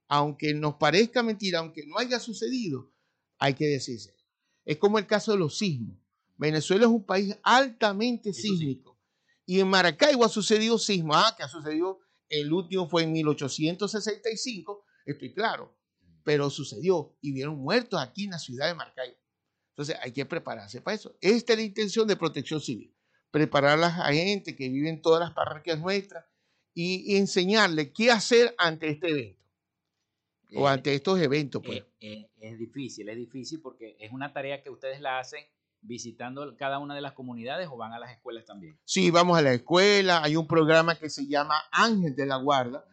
Aunque 0.08 0.56
nos 0.56 0.78
parezca 0.78 1.22
mentira, 1.22 1.60
aunque 1.60 1.86
no 1.86 2.00
haya 2.00 2.20
sucedido, 2.20 2.92
hay 3.38 3.54
que 3.54 3.68
decirse. 3.68 4.18
Es 4.66 4.78
como 4.78 4.98
el 4.98 5.06
caso 5.06 5.34
de 5.34 5.38
los 5.38 5.56
sismos. 5.56 6.00
Venezuela 6.36 6.86
es 6.86 6.90
un 6.90 7.06
país 7.06 7.38
altamente 7.44 8.34
sísmico. 8.34 9.00
Y 9.46 9.60
en 9.60 9.68
Maracaibo 9.68 10.26
ha 10.26 10.30
sucedido 10.30 10.80
sismo. 10.80 11.14
Ah, 11.14 11.36
que 11.38 11.44
ha 11.44 11.48
sucedido, 11.48 12.00
el 12.28 12.52
último 12.52 12.90
fue 12.90 13.04
en 13.04 13.12
1865, 13.12 14.84
estoy 15.06 15.32
claro. 15.32 15.78
Pero 16.24 16.50
sucedió 16.50 17.20
y 17.22 17.34
vieron 17.34 17.60
muertos 17.60 18.02
aquí 18.02 18.24
en 18.24 18.32
la 18.32 18.40
ciudad 18.40 18.66
de 18.66 18.74
Maracaibo. 18.74 19.18
Entonces 19.74 19.96
hay 20.02 20.12
que 20.12 20.26
prepararse 20.26 20.82
para 20.82 20.96
eso. 20.96 21.16
Esta 21.22 21.54
es 21.54 21.60
la 21.60 21.66
intención 21.66 22.08
de 22.08 22.16
protección 22.16 22.60
civil. 22.60 22.98
Preparar 23.30 23.74
a 23.74 23.78
la 23.78 23.92
gente 24.12 24.56
que 24.56 24.70
vive 24.70 24.90
en 24.90 25.04
todas 25.04 25.20
las 25.20 25.34
parroquias 25.34 25.78
nuestras 25.78 26.26
y, 26.80 27.18
enseñarle 27.18 27.92
qué 27.92 28.12
hacer 28.12 28.54
ante 28.60 28.90
este 28.90 29.10
evento 29.10 29.40
o 30.54 30.70
eh, 30.70 30.72
ante 30.72 30.94
estos 30.94 31.20
eventos. 31.20 31.62
Pues. 31.66 31.80
Eh, 31.80 31.86
eh, 32.00 32.30
es 32.40 32.60
difícil, 32.60 33.10
es 33.10 33.18
difícil 33.18 33.60
porque 33.62 33.98
es 34.00 34.12
una 34.12 34.32
tarea 34.32 34.62
que 34.62 34.70
ustedes 34.70 35.02
la 35.02 35.20
hacen 35.20 35.44
visitando 35.82 36.56
cada 36.56 36.78
una 36.78 36.94
de 36.94 37.02
las 37.02 37.14
comunidades 37.14 37.68
o 37.72 37.78
van 37.78 37.94
a 37.94 38.00
las 38.00 38.12
escuelas 38.12 38.46
también. 38.46 38.78
Sí, 38.86 39.10
vamos 39.10 39.38
a 39.38 39.42
la 39.42 39.54
escuela. 39.54 40.22
Hay 40.24 40.36
un 40.36 40.48
programa 40.48 40.96
que 40.96 41.10
se 41.10 41.26
llama 41.26 41.56
Ángel 41.72 42.16
de 42.16 42.26
la 42.28 42.38
Guarda. 42.38 42.86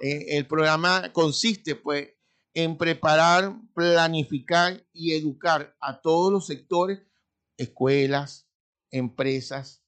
el 0.00 0.46
programa 0.46 1.12
consiste, 1.12 1.76
pues, 1.76 2.08
en 2.54 2.76
preparar, 2.76 3.54
planificar 3.72 4.84
y 4.92 5.12
educar 5.12 5.76
a 5.80 6.00
todos 6.00 6.32
los 6.32 6.46
sectores, 6.46 7.02
escuelas, 7.56 8.48
empresas, 8.90 9.84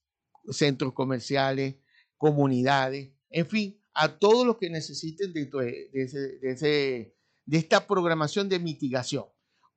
centros 0.51 0.93
comerciales, 0.93 1.77
comunidades, 2.17 3.11
en 3.31 3.47
fin, 3.47 3.83
a 3.95 4.19
todos 4.19 4.47
los 4.47 4.57
que 4.57 4.71
necesiten 4.71 5.33
de, 5.33 5.47
de, 5.47 7.15
de 7.47 7.59
esta 7.59 7.87
programación 7.87 8.49
de 8.49 8.59
mitigación. 8.59 9.25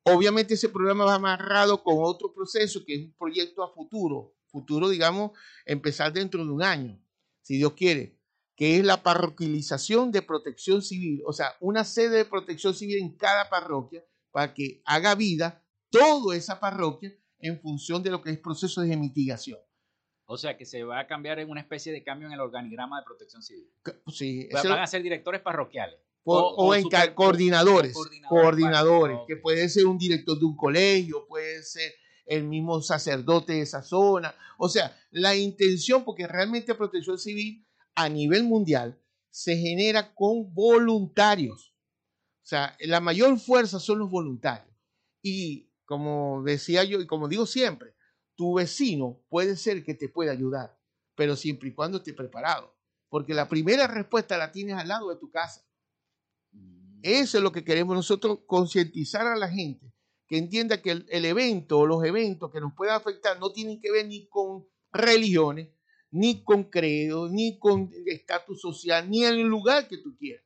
Obviamente 0.03 0.55
ese 0.55 0.69
programa 0.69 1.05
va 1.05 1.15
amarrado 1.15 1.81
con 1.83 1.95
otro 1.99 2.33
proceso 2.33 2.83
que 2.85 2.95
es 2.95 3.05
un 3.05 3.13
proyecto 3.13 3.63
a 3.63 3.73
futuro, 3.73 4.35
futuro 4.47 4.89
digamos, 4.89 5.31
empezar 5.65 6.11
dentro 6.11 6.43
de 6.43 6.51
un 6.51 6.61
año, 6.61 7.01
si 7.41 7.57
Dios 7.57 7.73
quiere 7.73 8.19
que 8.55 8.77
es 8.77 8.85
la 8.85 9.01
parroquialización 9.01 10.11
de 10.11 10.21
protección 10.21 10.81
civil, 10.81 11.23
o 11.25 11.33
sea, 11.33 11.55
una 11.59 11.83
sede 11.83 12.17
de 12.17 12.25
protección 12.25 12.73
civil 12.73 12.97
en 12.99 13.15
cada 13.17 13.49
parroquia 13.49 14.05
para 14.31 14.53
que 14.53 14.81
haga 14.85 15.15
vida 15.15 15.65
toda 15.89 16.35
esa 16.35 16.59
parroquia 16.59 17.13
en 17.39 17.59
función 17.59 18.03
de 18.03 18.11
lo 18.11 18.21
que 18.21 18.31
es 18.31 18.39
proceso 18.39 18.81
de 18.81 18.95
mitigación. 18.95 19.59
O 20.25 20.37
sea, 20.37 20.57
que 20.57 20.65
se 20.65 20.83
va 20.83 20.99
a 20.99 21.07
cambiar 21.07 21.39
en 21.39 21.49
una 21.49 21.61
especie 21.61 21.91
de 21.91 22.03
cambio 22.03 22.27
en 22.27 22.33
el 22.33 22.39
organigrama 22.39 22.99
de 22.99 23.05
protección 23.05 23.43
civil. 23.43 23.69
Sí, 24.07 24.47
van 24.53 24.79
a 24.79 24.87
ser 24.87 25.03
directores 25.03 25.41
parroquiales. 25.41 25.99
O, 26.25 26.73
en 26.73 26.85
coordinadores, 27.13 27.93
coordinadores, 28.29 29.19
que 29.27 29.35
puede 29.35 29.67
ser 29.67 29.85
un 29.85 29.97
director 29.97 30.39
de 30.39 30.45
un 30.45 30.55
colegio, 30.55 31.27
puede 31.27 31.61
ser 31.63 31.93
el 32.25 32.45
mismo 32.45 32.81
sacerdote 32.81 33.53
de 33.53 33.61
esa 33.61 33.83
zona. 33.83 34.33
O 34.57 34.69
sea, 34.69 34.97
la 35.11 35.35
intención, 35.35 36.05
porque 36.05 36.25
realmente 36.25 36.75
protección 36.75 37.19
civil 37.19 37.67
a 37.95 38.07
nivel 38.07 38.43
mundial 38.43 38.99
se 39.29 39.57
genera 39.57 40.13
con 40.13 40.53
voluntarios. 40.53 41.73
O 42.43 42.45
sea, 42.45 42.77
la 42.79 43.01
mayor 43.01 43.37
fuerza 43.39 43.79
son 43.79 43.99
los 43.99 44.09
voluntarios. 44.09 44.73
Y 45.21 45.69
como 45.85 46.41
decía 46.43 46.83
yo 46.83 47.01
y 47.01 47.07
como 47.07 47.27
digo 47.27 47.45
siempre, 47.45 47.92
tu 48.35 48.55
vecino 48.55 49.23
puede 49.29 49.55
ser 49.55 49.83
que 49.83 49.93
te 49.93 50.09
pueda 50.09 50.31
ayudar, 50.31 50.79
pero 51.15 51.35
siempre 51.35 51.69
y 51.69 51.73
cuando 51.73 51.97
esté 51.97 52.13
preparado. 52.13 52.75
Porque 53.09 53.33
la 53.33 53.47
primera 53.47 53.87
respuesta 53.87 54.37
la 54.37 54.51
tienes 54.51 54.75
al 54.75 54.87
lado 54.87 55.09
de 55.09 55.17
tu 55.17 55.29
casa. 55.29 55.65
Mm. 56.51 56.99
Eso 57.03 57.37
es 57.37 57.43
lo 57.43 57.51
que 57.51 57.63
queremos 57.63 57.95
nosotros 57.95 58.39
concientizar 58.47 59.27
a 59.27 59.35
la 59.35 59.49
gente, 59.49 59.93
que 60.27 60.37
entienda 60.37 60.81
que 60.81 60.91
el, 60.91 61.05
el 61.09 61.25
evento 61.25 61.79
o 61.79 61.85
los 61.85 62.03
eventos 62.03 62.51
que 62.51 62.59
nos 62.59 62.73
puedan 62.73 62.95
afectar 62.95 63.39
no 63.39 63.51
tienen 63.51 63.79
que 63.79 63.91
ver 63.91 64.07
ni 64.07 64.27
con 64.27 64.65
religiones, 64.91 65.69
ni 66.11 66.43
con 66.43 66.65
credo, 66.65 67.27
ni 67.27 67.57
con 67.57 67.91
estatus 68.05 68.61
social, 68.61 69.09
ni 69.09 69.25
en 69.25 69.33
el 69.33 69.47
lugar 69.47 69.87
que 69.87 69.97
tú 69.97 70.15
quieras. 70.15 70.45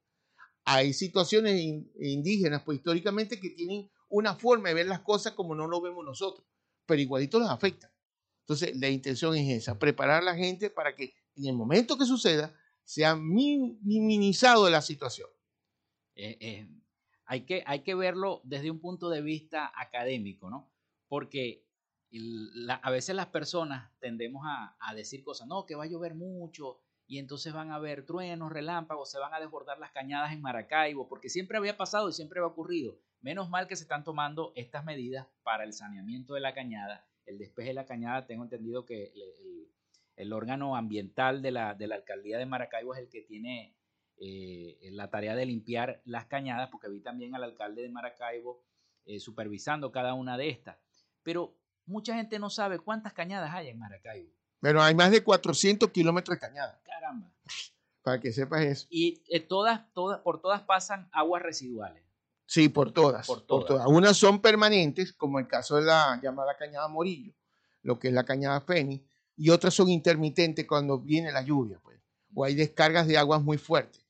Hay 0.64 0.94
situaciones 0.94 1.62
indígenas, 2.00 2.64
pues 2.64 2.78
históricamente, 2.78 3.40
que 3.40 3.52
tienen 3.52 3.90
una 4.10 4.36
forma 4.36 4.70
de 4.70 4.76
ver 4.76 4.88
las 4.88 5.02
cosas 5.02 5.34
como 5.34 5.56
no 5.56 5.68
lo 5.68 5.82
vemos 5.82 6.06
nosotros, 6.06 6.48
pero 6.88 7.02
igualito 7.02 7.40
las 7.40 7.52
afecta. 7.52 7.92
Entonces, 8.42 8.76
la 8.78 8.90
intención 8.90 9.36
es 9.36 9.50
esa, 9.50 9.78
preparar 9.78 10.22
a 10.22 10.26
la 10.26 10.36
gente 10.36 10.70
para 10.72 10.96
que 10.96 11.14
en 11.36 11.46
el 11.46 11.54
momento 11.54 11.98
que 11.98 12.06
suceda, 12.06 12.54
sea 12.84 13.16
minimizado 13.16 14.70
la 14.70 14.82
situación. 14.82 15.30
Eh, 16.16 16.38
eh, 16.40 16.70
hay, 17.26 17.46
que, 17.46 17.64
hay 17.66 17.84
que 17.84 17.96
verlo 17.96 18.42
desde 18.44 18.72
un 18.72 18.80
punto 18.80 19.10
de 19.10 19.22
vista 19.22 19.72
académico, 19.76 20.50
¿no? 20.50 20.72
Porque 21.08 21.68
a 22.82 22.90
veces 22.90 23.16
las 23.16 23.28
personas 23.28 23.92
tendemos 24.00 24.44
a, 24.46 24.96
decir 24.96 25.24
cosas, 25.24 25.48
no, 25.48 25.66
que 25.66 25.76
va 25.76 25.84
a 25.84 25.88
llover 25.88 26.16
mucho 26.16 26.80
y 27.06 27.20
entonces 27.20 27.54
van 27.54 27.72
a 27.72 27.76
haber 27.76 28.06
truenos, 28.06 28.52
relámpagos, 28.52 29.12
se 29.12 29.20
van 29.20 29.34
a 29.34 29.40
desbordar 29.40 29.80
las 29.80 29.92
cañadas 29.92 30.32
en 30.32 30.42
Maracaibo, 30.42 31.08
porque 31.08 31.30
siempre 31.30 31.58
había 31.58 31.78
pasado 31.78 32.10
y 32.10 32.14
siempre 32.14 32.40
había 32.40 32.52
ocurrido. 32.52 32.98
Menos 33.22 33.50
mal 33.50 33.68
que 33.68 33.76
se 33.76 33.84
están 33.84 34.04
tomando 34.04 34.54
estas 34.56 34.86
medidas 34.86 35.28
para 35.44 35.64
el 35.64 35.74
saneamiento 35.74 36.34
de 36.34 36.42
la 36.42 36.54
cañada, 36.54 37.08
el 37.26 37.38
despeje 37.38 37.70
de 37.70 37.74
la 37.74 37.86
cañada. 37.86 38.26
Tengo 38.26 38.44
entendido 38.44 38.86
que 38.86 39.14
el, 40.16 40.34
órgano 40.34 40.76
ambiental 40.76 41.42
de 41.42 41.52
la, 41.52 41.74
de 41.74 41.88
la, 41.88 41.96
alcaldía 41.96 42.38
de 42.38 42.46
Maracaibo 42.46 42.94
es 42.94 43.02
el 43.02 43.10
que 43.10 43.22
tiene 43.22 43.76
eh, 44.20 44.78
la 44.92 45.10
tarea 45.10 45.36
de 45.36 45.46
limpiar 45.46 46.02
las 46.06 46.26
cañadas, 46.26 46.70
porque 46.70 46.90
vi 46.90 47.02
también 47.02 47.36
al 47.36 47.44
alcalde 47.44 47.82
de 47.82 47.90
Maracaibo 47.90 48.64
eh, 49.06 49.20
supervisando 49.20 49.92
cada 49.92 50.14
una 50.14 50.38
de 50.38 50.50
estas. 50.50 50.78
Pero 51.24 51.56
mucha 51.86 52.16
gente 52.16 52.40
no 52.40 52.50
sabe 52.50 52.80
cuántas 52.80 53.14
cañadas 53.14 53.52
hay 53.54 53.70
en 53.70 53.80
Maracaibo. 53.80 54.32
Pero 54.60 54.82
hay 54.82 54.96
más 54.96 55.12
de 55.12 55.24
400 55.24 55.92
kilómetros 55.92 56.36
de 56.36 56.40
cañada. 56.40 56.82
Caramba. 56.84 57.32
Para 58.02 58.20
que 58.20 58.32
sepas 58.32 58.62
eso. 58.62 58.88
Y 58.90 59.22
eh, 59.30 59.40
todas, 59.40 59.92
todas, 59.94 60.22
por 60.22 60.42
todas 60.42 60.62
pasan 60.64 61.10
aguas 61.12 61.42
residuales. 61.42 62.07
Sí, 62.48 62.70
por 62.70 62.94
todas, 62.94 63.28
por 63.28 63.46
todas. 63.46 63.86
Unas 63.88 64.16
son 64.16 64.42
permanentes, 64.42 65.12
como 65.14 65.38
el 65.38 65.48
caso 65.48 65.76
de 65.76 65.84
la 65.84 66.20
llamada 66.24 66.56
cañada 66.58 66.88
Morillo, 66.88 67.34
lo 67.84 68.00
que 68.00 68.08
es 68.08 68.14
la 68.14 68.24
cañada 68.24 68.62
Feni, 68.62 69.06
y 69.36 69.50
otras 69.50 69.74
son 69.74 69.90
intermitentes 69.90 70.66
cuando 70.66 71.00
viene 71.00 71.32
la 71.32 71.42
lluvia, 71.42 71.80
pues, 71.84 72.00
o 72.34 72.46
hay 72.46 72.56
descargas 72.56 73.06
de 73.06 73.18
aguas 73.18 73.44
muy 73.44 73.58
fuertes. 73.58 74.04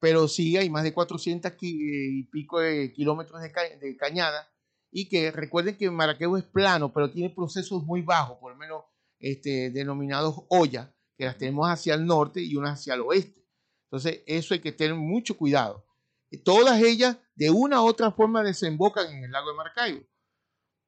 Pero 0.00 0.26
sí 0.26 0.56
hay 0.56 0.70
más 0.70 0.82
de 0.82 0.94
400 0.94 1.52
y 1.60 2.24
pico 2.24 2.60
de 2.60 2.92
kilómetros 2.92 3.40
de 3.42 3.96
cañada 3.96 4.48
y 4.90 5.08
que 5.08 5.30
recuerden 5.30 5.76
que 5.76 5.90
Maracaibo 5.90 6.36
es 6.36 6.44
plano, 6.44 6.92
pero 6.92 7.10
tiene 7.10 7.30
procesos 7.30 7.84
muy 7.84 8.02
bajos, 8.02 8.38
por 8.38 8.52
lo 8.52 8.58
menos 8.58 8.84
este, 9.18 9.70
denominados 9.70 10.34
olla, 10.48 10.94
que 11.16 11.26
las 11.26 11.38
tenemos 11.38 11.68
hacia 11.68 11.94
el 11.94 12.04
norte 12.04 12.42
y 12.42 12.56
unas 12.56 12.80
hacia 12.80 12.94
el 12.94 13.02
oeste. 13.02 13.46
Entonces, 13.84 14.22
eso 14.26 14.54
hay 14.54 14.60
que 14.60 14.72
tener 14.72 14.94
mucho 14.94 15.36
cuidado. 15.36 15.86
Todas 16.44 16.80
ellas, 16.82 17.18
de 17.34 17.50
una 17.50 17.82
u 17.82 17.86
otra 17.86 18.12
forma, 18.12 18.42
desembocan 18.42 19.12
en 19.12 19.24
el 19.24 19.30
lago 19.30 19.50
de 19.50 19.56
Maracaibo. 19.56 20.06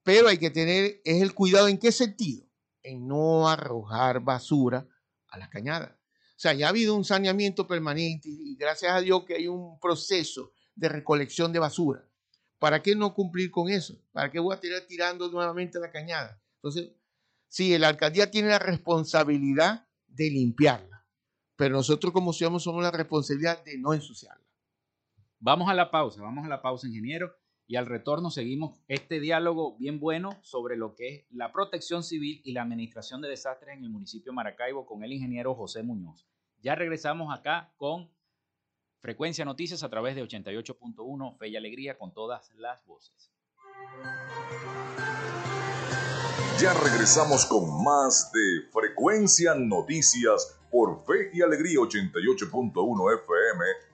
Pero 0.03 0.29
hay 0.29 0.39
que 0.39 0.51
tener, 0.51 1.01
es 1.05 1.23
el 1.23 1.35
cuidado 1.35 1.69
en 1.69 1.79
qué 1.79 1.91
sentido? 1.91 2.47
En 2.83 3.09
no 3.09 3.49
arrojar 3.49 4.21
basura 4.21 4.87
a 5.29 5.39
la 5.39 5.49
cañada. 5.49 5.99
O 6.37 6.41
sea, 6.45 6.53
ya 6.53 6.67
ha 6.67 6.71
habido 6.71 6.95
un 6.95 7.05
saneamiento 7.05 7.67
permanente 7.67 8.29
y 8.29 8.57
gracias 8.57 8.93
a 8.93 9.01
Dios 9.01 9.25
que 9.25 9.35
hay 9.35 9.49
un 9.49 9.79
proceso 9.81 10.53
de 10.75 10.89
recolección 10.89 11.53
de 11.53 11.59
basura. 11.59 12.07
¿Para 12.59 12.83
qué 12.83 12.95
no 12.95 13.15
cumplir 13.15 13.51
con 13.51 13.69
eso? 13.69 13.99
¿Para 14.13 14.31
qué 14.31 14.39
voy 14.39 14.55
a 14.55 14.61
tirar 14.61 14.83
tirando 14.83 15.31
nuevamente 15.31 15.79
la 15.79 15.91
cañada? 15.91 16.41
Entonces, 16.57 16.91
sí, 17.49 17.77
la 17.79 17.89
alcaldía 17.89 18.31
tiene 18.31 18.49
la 18.49 18.59
responsabilidad 18.59 19.87
de 20.07 20.31
limpiarla, 20.31 21.07
pero 21.57 21.77
nosotros 21.77 22.13
como 22.13 22.33
ciudadanos 22.33 22.63
somos 22.63 22.83
la 22.83 22.91
responsabilidad 22.91 23.63
de 23.65 23.79
no 23.79 23.93
ensuciarla. 23.95 24.44
Vamos 25.45 25.69
a 25.69 25.75
la 25.75 25.91
pausa, 25.91 26.23
vamos 26.23 26.47
a 26.47 26.49
la 26.49 26.63
pausa, 26.63 26.87
ingeniero, 26.87 27.37
y 27.67 27.77
al 27.77 27.85
retorno 27.85 28.31
seguimos 28.31 28.81
este 28.89 29.21
diálogo 29.21 29.77
bien 29.77 30.01
bueno 30.01 30.31
sobre 30.41 30.75
lo 30.75 30.95
que 30.95 31.09
es 31.09 31.27
la 31.29 31.53
protección 31.53 32.03
civil 32.03 32.41
y 32.45 32.53
la 32.53 32.63
administración 32.63 33.21
de 33.21 33.29
desastres 33.29 33.77
en 33.77 33.85
el 33.85 33.91
municipio 33.91 34.33
de 34.33 34.37
Maracaibo 34.37 34.87
con 34.87 35.05
el 35.05 35.13
ingeniero 35.13 35.55
José 35.55 35.83
Muñoz. 35.83 36.27
Ya 36.63 36.75
regresamos 36.75 37.31
acá 37.31 37.75
con 37.77 38.11
Frecuencia 39.01 39.45
Noticias 39.45 39.83
a 39.83 39.91
través 39.91 40.15
de 40.15 40.25
88.1 40.25 41.37
Fe 41.37 41.49
y 41.49 41.57
Alegría 41.57 41.99
con 41.99 42.15
todas 42.15 42.51
las 42.55 42.83
voces. 42.87 43.31
Ya 46.59 46.73
regresamos 46.73 47.45
con 47.45 47.85
más 47.85 48.33
de 48.33 48.71
Frecuencia 48.73 49.55
Noticias 49.55 50.59
por 50.71 51.05
Fe 51.05 51.29
y 51.35 51.43
Alegría 51.43 51.81
88.1 51.81 53.21
FM 53.21 53.94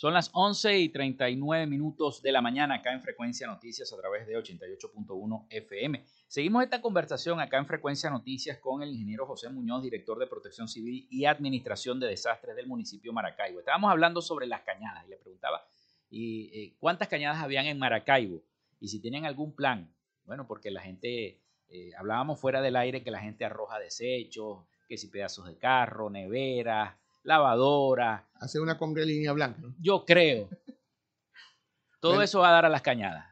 Son 0.00 0.14
las 0.14 0.30
11 0.32 0.78
y 0.78 0.88
39 0.88 1.66
minutos 1.66 2.22
de 2.22 2.32
la 2.32 2.40
mañana 2.40 2.76
acá 2.76 2.90
en 2.94 3.02
Frecuencia 3.02 3.46
Noticias 3.46 3.92
a 3.92 3.98
través 3.98 4.26
de 4.26 4.34
88.1 4.34 5.46
FM. 5.50 6.06
Seguimos 6.26 6.64
esta 6.64 6.80
conversación 6.80 7.38
acá 7.38 7.58
en 7.58 7.66
Frecuencia 7.66 8.08
Noticias 8.08 8.56
con 8.56 8.82
el 8.82 8.92
ingeniero 8.92 9.26
José 9.26 9.50
Muñoz, 9.50 9.82
director 9.82 10.18
de 10.18 10.26
Protección 10.26 10.68
Civil 10.68 11.06
y 11.10 11.26
Administración 11.26 12.00
de 12.00 12.06
Desastres 12.06 12.56
del 12.56 12.66
municipio 12.66 13.12
Maracaibo. 13.12 13.58
Estábamos 13.58 13.90
hablando 13.90 14.22
sobre 14.22 14.46
las 14.46 14.62
cañadas 14.62 15.04
y 15.06 15.10
le 15.10 15.18
preguntaba 15.18 15.66
y, 16.08 16.48
eh, 16.58 16.76
cuántas 16.78 17.08
cañadas 17.08 17.42
habían 17.42 17.66
en 17.66 17.78
Maracaibo 17.78 18.42
y 18.80 18.88
si 18.88 19.02
tienen 19.02 19.26
algún 19.26 19.54
plan. 19.54 19.94
Bueno, 20.24 20.46
porque 20.46 20.70
la 20.70 20.80
gente, 20.80 21.42
eh, 21.68 21.90
hablábamos 21.98 22.40
fuera 22.40 22.62
del 22.62 22.76
aire 22.76 23.02
que 23.02 23.10
la 23.10 23.20
gente 23.20 23.44
arroja 23.44 23.78
desechos, 23.78 24.64
que 24.88 24.96
si 24.96 25.08
pedazos 25.08 25.46
de 25.46 25.58
carro, 25.58 26.08
neveras, 26.08 26.96
lavadora. 27.22 28.28
Hacer 28.34 28.60
una 28.60 28.78
congre 28.78 29.04
línea 29.06 29.32
blanca. 29.32 29.62
Yo 29.78 30.04
creo. 30.04 30.48
Todo 32.00 32.22
eso 32.22 32.40
va 32.40 32.48
a 32.48 32.52
dar 32.52 32.64
a 32.64 32.70
las 32.70 32.82
cañadas. 32.82 33.26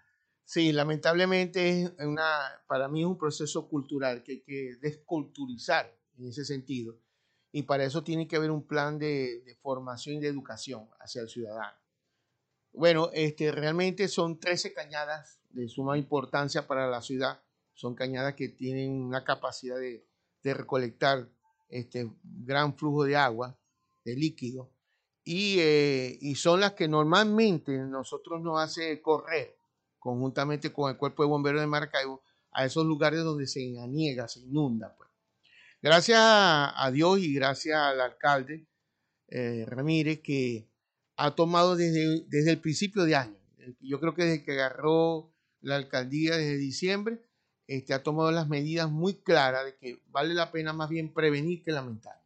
Sí, 0.45 0.73
lamentablemente 0.73 1.83
es 1.83 1.93
una, 2.07 2.41
para 2.67 2.89
mí 2.89 3.01
es 3.01 3.07
un 3.07 3.19
proceso 3.19 3.69
cultural 3.69 4.23
que 4.23 4.33
hay 4.33 4.41
que 4.41 4.77
desculturizar 4.81 5.95
en 6.17 6.27
ese 6.27 6.45
sentido. 6.45 6.99
Y 7.53 7.65
para 7.65 7.85
eso 7.85 8.03
tiene 8.03 8.29
que 8.29 8.37
haber 8.37 8.51
un 8.51 8.67
plan 8.67 8.99
de, 8.99 9.43
formación 9.63 10.17
y 10.17 10.21
de 10.21 10.29
educación 10.29 10.89
hacia 11.01 11.23
el 11.23 11.29
ciudadano. 11.29 11.77
Bueno, 12.73 13.11
este, 13.13 13.53
realmente 13.53 14.09
son 14.09 14.39
13 14.39 14.73
cañadas 14.73 15.41
de 15.51 15.69
suma 15.69 15.99
importancia 15.99 16.67
para 16.67 16.87
la 16.89 17.01
ciudad. 17.03 17.43
Son 17.75 17.95
cañadas 17.95 18.35
que 18.35 18.49
tienen 18.49 19.03
una 19.03 19.25
capacidad 19.25 19.79
de, 19.79 20.07
de 20.43 20.55
recolectar 20.55 21.29
este 21.69 22.11
gran 22.23 22.75
flujo 22.75 23.05
de 23.05 23.17
agua 23.17 23.58
líquido, 24.17 24.71
eh, 25.31 26.17
y, 26.23 26.35
son 26.37 26.61
las 26.61 26.73
que 26.73 26.89
normalmente 26.89 27.77
nosotros 27.77 28.41
nos 28.41 28.61
hace 28.61 29.03
correr 29.03 29.59
conjuntamente 29.99 30.73
con 30.73 30.91
el 30.91 30.97
cuerpo 30.97 31.23
de 31.23 31.29
bomberos 31.29 31.61
de 31.61 31.67
Maracaibo 31.67 32.23
a 32.51 32.65
esos 32.65 32.87
lugares 32.87 33.23
donde 33.23 33.47
se 33.47 33.79
aniega, 33.79 34.27
se 34.27 34.41
inunda. 34.41 34.95
Pues. 34.97 35.11
Gracias 35.83 36.19
a 36.19 36.91
Dios 36.93 37.19
y 37.19 37.35
gracias 37.35 37.77
al 37.77 38.01
alcalde 38.01 38.67
eh, 39.29 39.67
Ramírez 39.67 40.21
que 40.23 40.71
ha 41.17 41.35
tomado 41.35 41.77
desde, 41.77 42.25
desde 42.29 42.53
el 42.53 42.61
principio 42.61 43.05
de 43.05 43.17
año, 43.17 43.37
yo 43.81 44.01
creo 44.01 44.15
que 44.15 44.25
desde 44.25 44.45
que 44.45 44.53
agarró 44.53 45.31
la 45.61 45.77
alcaldía 45.77 46.39
desde 46.39 46.57
diciembre, 46.57 47.21
este, 47.67 47.93
ha 47.93 48.03
tomado 48.03 48.31
las 48.31 48.49
medidas 48.49 48.91
muy 48.91 49.15
claras 49.15 49.67
de 49.67 49.77
que 49.77 50.01
vale 50.07 50.33
la 50.33 50.51
pena 50.53 50.73
más 50.73 50.89
bien 50.89 51.13
prevenir 51.13 51.63
que 51.63 51.73
lamentar 51.73 52.18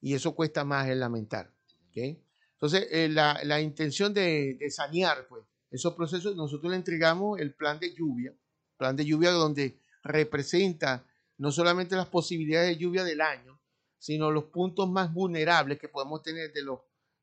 y 0.00 0.14
eso 0.14 0.34
cuesta 0.34 0.64
más 0.64 0.88
el 0.88 1.00
lamentar. 1.00 1.52
Entonces, 1.94 2.88
eh, 2.90 3.08
la, 3.08 3.60
intención 3.60 4.12
de, 4.14 4.58
sanear 4.70 5.26
pues, 5.28 5.44
esos 5.70 5.94
procesos, 5.94 6.36
nosotros 6.36 6.70
le 6.70 6.76
entregamos 6.76 7.40
el 7.40 7.54
plan 7.54 7.78
de 7.78 7.94
lluvia, 7.94 8.34
plan 8.76 8.96
de 8.96 9.04
lluvia 9.04 9.30
donde 9.30 9.80
representa 10.02 11.04
no 11.36 11.52
solamente 11.52 11.96
las 11.96 12.08
posibilidades 12.08 12.70
de 12.70 12.76
lluvia 12.76 13.04
del 13.04 13.20
año, 13.20 13.60
sino 13.98 14.30
los 14.30 14.44
puntos 14.44 14.88
más 14.88 15.12
vulnerables 15.12 15.78
que 15.78 15.88
podemos 15.88 16.22
tener 16.22 16.52
de 16.52 16.62
los 16.62 16.80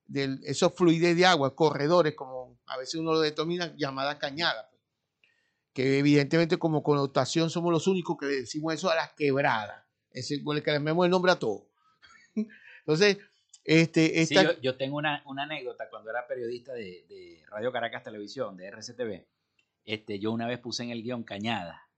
de 0.07 0.37
esos 0.43 0.71
fluidez 0.73 1.17
de 1.17 1.25
agua, 1.25 1.55
corredores, 1.55 2.13
como 2.13 2.59
a 2.67 2.77
veces 2.77 2.95
uno 2.95 3.13
lo 3.13 3.21
determina, 3.21 3.75
llamada 3.75 4.19
cañada, 4.19 4.69
pues, 4.69 4.81
que 5.73 5.97
evidentemente 5.97 6.57
como 6.57 6.83
connotación 6.83 7.49
somos 7.49 7.71
los 7.71 7.87
únicos 7.87 8.15
que 8.19 8.27
le 8.27 8.35
decimos 8.41 8.73
eso 8.73 8.91
a 8.91 8.95
las 8.95 9.13
quebradas, 9.13 9.83
es 10.11 10.29
el, 10.29 10.43
que 10.63 10.71
le 10.71 10.77
el 10.77 11.09
nombre 11.09 11.31
a 11.31 11.39
todo. 11.39 11.67
Entonces, 12.85 13.17
este, 13.63 14.21
esta... 14.21 14.59
yo, 14.61 14.77
tengo 14.77 14.97
una, 14.97 15.23
anécdota 15.37 15.89
cuando 15.89 16.11
era 16.11 16.27
periodista 16.27 16.73
de, 16.73 17.43
Radio 17.49 17.71
Caracas 17.71 18.03
Televisión, 18.03 18.55
de 18.57 18.67
RCTV. 18.67 19.25
Este, 19.85 20.19
yo 20.19 20.31
una 20.31 20.47
vez 20.47 20.59
puse 20.59 20.83
en 20.83 20.91
el 20.91 21.01
guion 21.01 21.23
Cañada 21.23 21.89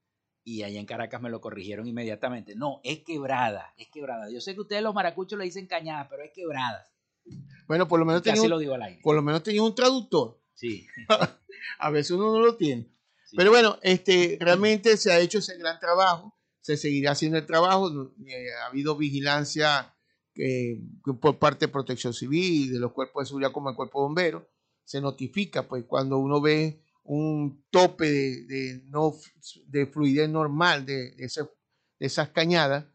y 0.43 0.63
allá 0.63 0.79
en 0.79 0.85
Caracas 0.85 1.21
me 1.21 1.29
lo 1.29 1.41
corrigieron 1.41 1.87
inmediatamente. 1.87 2.55
No, 2.55 2.79
es 2.83 2.99
quebrada, 2.99 3.73
es 3.77 3.89
quebrada. 3.89 4.29
Yo 4.29 4.39
sé 4.39 4.55
que 4.55 4.61
ustedes 4.61 4.81
los 4.81 4.95
maracuchos 4.95 5.37
le 5.37 5.45
dicen 5.45 5.67
Cañada, 5.67 6.07
pero 6.07 6.23
es 6.23 6.31
quebrada. 6.31 6.89
Bueno, 7.67 7.87
por 7.87 7.99
lo 7.99 8.05
menos 8.05 8.21
tenía 8.21 8.47
lo 8.47 8.59
digo 8.59 8.73
al 8.73 8.83
aire. 8.83 9.01
Por 9.03 9.15
lo 9.15 9.21
menos 9.21 9.43
tenía 9.43 9.61
un 9.61 9.75
traductor. 9.75 10.39
Sí. 10.53 10.87
a 11.79 11.89
veces 11.89 12.11
uno 12.11 12.31
no 12.31 12.39
lo 12.39 12.55
tiene. 12.55 12.89
Pero 13.35 13.51
bueno, 13.51 13.77
este, 13.81 14.37
realmente 14.39 14.95
se 14.95 15.11
ha 15.11 15.19
hecho 15.19 15.39
ese 15.39 15.57
gran 15.57 15.79
trabajo, 15.79 16.33
se 16.61 16.77
seguirá 16.77 17.11
haciendo 17.11 17.37
el 17.37 17.45
trabajo, 17.45 18.13
eh, 18.25 18.53
ha 18.63 18.67
habido 18.67 18.95
vigilancia 18.95 19.93
por 21.21 21.39
parte 21.39 21.65
de 21.65 21.71
Protección 21.71 22.13
Civil, 22.13 22.73
de 22.73 22.79
los 22.79 22.93
cuerpos 22.93 23.23
de 23.23 23.27
seguridad 23.27 23.51
como 23.51 23.69
el 23.69 23.75
cuerpo 23.75 23.99
de 23.99 24.03
bomberos, 24.03 24.43
se 24.83 25.01
notifica 25.01 25.67
pues 25.67 25.85
cuando 25.85 26.17
uno 26.17 26.39
ve 26.39 26.81
un 27.03 27.65
tope 27.69 28.09
de, 28.09 28.83
no, 28.87 29.13
de 29.67 29.85
fluidez 29.87 30.29
normal 30.29 30.85
de, 30.85 31.15
esas 31.99 32.29
cañadas 32.29 32.85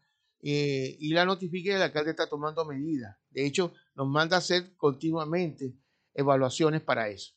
eh, 0.41 0.95
y 0.99 1.13
la 1.13 1.25
notifica 1.25 1.71
y 1.71 1.75
el 1.75 1.81
alcalde 1.81 2.11
está 2.11 2.27
tomando 2.27 2.65
medidas. 2.65 3.15
De 3.29 3.45
hecho, 3.45 3.73
nos 3.95 4.07
manda 4.07 4.37
a 4.37 4.39
hacer 4.39 4.75
continuamente 4.75 5.75
evaluaciones 6.13 6.81
para 6.81 7.09
eso. 7.09 7.33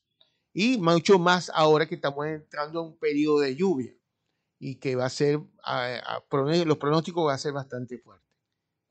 Y 0.53 0.79
mucho 0.79 1.19
más 1.19 1.51
ahora 1.55 1.87
que 1.87 1.97
estamos 1.97 2.27
entrando 2.27 2.81
en 2.81 2.87
un 2.89 2.99
periodo 2.99 3.41
de 3.41 3.57
lluvia 3.57 3.95
y 4.59 4.77
que 4.77 4.97
va 4.97 5.07
a 5.07 5.11
ser, 5.11 5.41
los 6.65 6.79
pronósticos 6.79 7.27
van 7.27 7.35
a 7.35 7.39
ser 7.39 7.53
bastante 7.53 7.99
fuertes. 7.99 8.26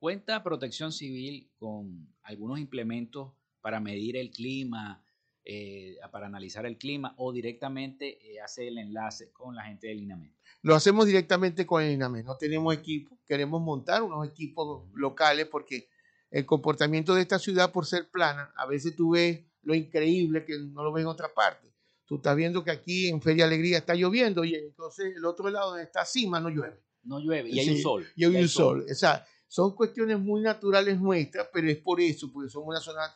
¿Cuenta 0.06 0.44
Protección 0.44 0.92
Civil 0.92 1.50
con 1.58 2.16
algunos 2.22 2.60
implementos 2.60 3.34
para 3.60 3.80
medir 3.80 4.18
el 4.18 4.30
clima, 4.30 5.04
eh, 5.44 5.98
para 6.12 6.28
analizar 6.28 6.68
el 6.68 6.78
clima 6.78 7.16
o 7.18 7.34
directamente 7.34 8.20
eh, 8.22 8.40
hace 8.40 8.68
el 8.68 8.78
enlace 8.78 9.32
con 9.32 9.56
la 9.56 9.64
gente 9.64 9.88
del 9.88 10.04
INAME? 10.04 10.32
Lo 10.62 10.76
hacemos 10.76 11.08
directamente 11.08 11.66
con 11.66 11.82
el 11.82 11.94
INAME. 11.94 12.22
No 12.22 12.38
tenemos 12.38 12.72
equipo, 12.76 13.18
queremos 13.26 13.60
montar 13.64 14.04
unos 14.04 14.28
equipos 14.28 14.88
locales 14.94 15.48
porque 15.48 15.90
el 16.30 16.46
comportamiento 16.46 17.16
de 17.16 17.24
esta 17.24 17.40
ciudad 17.40 17.72
por 17.72 17.88
ser 17.88 18.08
plana, 18.12 18.54
a 18.58 18.68
veces 18.68 18.96
tú 18.96 19.14
ves 19.14 19.44
lo 19.64 19.74
increíble 19.74 20.46
que 20.46 20.60
no 20.60 20.84
lo 20.84 20.94
ves 20.94 21.02
en 21.02 21.08
otra 21.08 21.34
parte. 21.34 21.74
Tú 22.06 22.18
estás 22.18 22.36
viendo 22.36 22.64
que 22.64 22.70
aquí 22.70 23.08
en 23.08 23.24
Feria 23.24 23.46
Alegría 23.46 23.80
está 23.80 23.96
lloviendo 23.96 24.46
y 24.46 24.54
entonces 24.54 25.16
el 25.16 25.26
otro 25.26 25.50
lado 25.50 25.70
donde 25.70 25.86
está 25.86 26.06
Cima 26.06 26.40
no 26.40 26.50
llueve. 26.50 26.80
No 27.02 27.20
llueve 27.20 27.50
y 27.50 27.60
hay 27.60 27.70
un 27.72 27.82
sol. 27.82 28.06
Y 28.16 28.24
hay 28.24 28.36
un 28.36 28.48
sol. 28.48 28.86
O 28.88 28.94
sea, 28.94 29.26
son 29.48 29.76
cuestiones 29.76 30.20
muy 30.20 30.42
naturales 30.42 31.00
nuestras, 31.00 31.48
pero 31.54 31.70
es 31.70 31.78
por 31.78 32.02
eso, 32.02 32.32
porque 32.32 32.50
somos 32.50 32.70
una 32.70 32.80
zona 32.80 33.16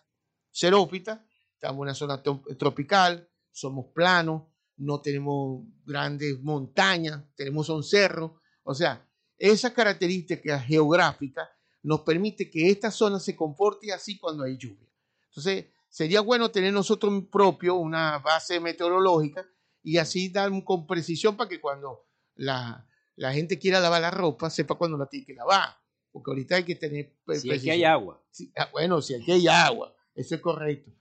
xerófita, 0.52 1.26
estamos 1.54 1.78
en 1.78 1.82
una 1.82 1.94
zona 1.96 2.24
tropical, 2.58 3.30
somos 3.52 3.88
planos, 3.94 4.44
no 4.78 5.02
tenemos 5.02 5.66
grandes 5.86 6.42
montañas, 6.42 7.24
tenemos 7.36 7.68
un 7.70 7.84
cerro. 7.84 8.42
O 8.64 8.74
sea, 8.74 9.06
esas 9.38 9.72
características 9.72 10.66
geográficas 10.66 11.50
nos 11.84 12.02
permite 12.02 12.50
que 12.50 12.70
esta 12.70 12.92
zona 12.92 13.20
se 13.20 13.36
comporte 13.36 13.92
así 13.92 14.18
cuando 14.18 14.44
hay 14.44 14.58
lluvia. 14.58 14.90
Entonces, 15.30 15.66
sería 15.90 16.22
bueno 16.22 16.52
tener 16.52 16.74
nosotros 16.74 17.24
propio 17.32 17.76
una 17.76 18.20
base 18.20 18.60
meteorológica 18.60 19.46
y 19.82 19.98
así 19.98 20.30
dar 20.30 20.52
con 20.64 20.86
precisión 20.86 21.38
para 21.38 21.50
que 21.50 21.62
cuando 21.62 22.08
la, 22.36 22.86
gente 23.34 23.60
quiera 23.60 23.80
lavar 23.80 24.02
la 24.02 24.12
ropa, 24.12 24.50
sepa 24.50 24.76
cuándo 24.76 24.98
la 24.98 25.08
tiene 25.08 25.26
que 25.26 25.34
lavar. 25.34 25.78
Porque 26.12 26.32
ahorita 26.32 26.56
hay 26.56 26.64
que 26.64 26.76
tener. 26.76 27.16
Si 27.34 27.52
aquí 27.52 27.70
hay 27.70 27.84
agua. 27.84 28.22
Ah, 28.56 28.70
bueno, 28.72 29.02
si 29.02 29.16
aquí 29.16 29.32
hay 29.32 29.48
agua, 29.48 29.96
eso 30.16 30.36
es 30.36 30.42
correcto. 30.42 30.92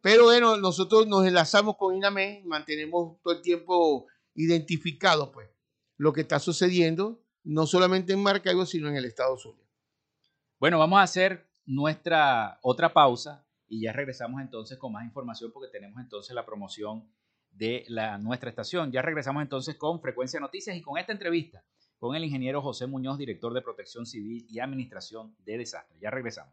Pero 0.00 0.24
bueno, 0.24 0.56
nosotros 0.56 1.06
nos 1.06 1.26
enlazamos 1.26 1.76
con 1.76 1.94
INAME, 1.94 2.42
mantenemos 2.44 3.20
todo 3.22 3.34
el 3.34 3.42
tiempo 3.42 4.06
identificado, 4.34 5.30
pues, 5.30 5.48
lo 5.96 6.12
que 6.12 6.22
está 6.22 6.40
sucediendo, 6.40 7.22
no 7.44 7.66
solamente 7.66 8.12
en 8.12 8.22
Maracaibo, 8.22 8.66
sino 8.66 8.88
en 8.88 8.96
el 8.96 9.04
estado 9.04 9.36
Zulia. 9.36 9.64
Bueno, 10.58 10.78
vamos 10.78 10.98
a 10.98 11.02
hacer 11.02 11.48
nuestra 11.64 12.58
otra 12.62 12.92
pausa 12.92 13.46
y 13.68 13.82
ya 13.82 13.92
regresamos 13.92 14.40
entonces 14.42 14.76
con 14.78 14.92
más 14.92 15.04
información 15.04 15.52
porque 15.52 15.70
tenemos 15.70 16.00
entonces 16.00 16.34
la 16.34 16.44
promoción 16.44 17.08
de 17.50 17.84
la, 17.88 18.18
nuestra 18.18 18.50
estación. 18.50 18.90
Ya 18.90 19.02
regresamos 19.02 19.42
entonces 19.42 19.76
con 19.76 20.00
Frecuencia 20.00 20.40
Noticias 20.40 20.76
y 20.76 20.82
con 20.82 20.98
esta 20.98 21.12
entrevista 21.12 21.64
con 22.02 22.16
el 22.16 22.24
ingeniero 22.24 22.60
José 22.60 22.88
Muñoz, 22.88 23.16
director 23.16 23.54
de 23.54 23.62
Protección 23.62 24.06
Civil 24.06 24.44
y 24.50 24.58
Administración 24.58 25.36
de 25.46 25.56
Desastres. 25.56 26.00
Ya 26.00 26.10
regresamos. 26.10 26.52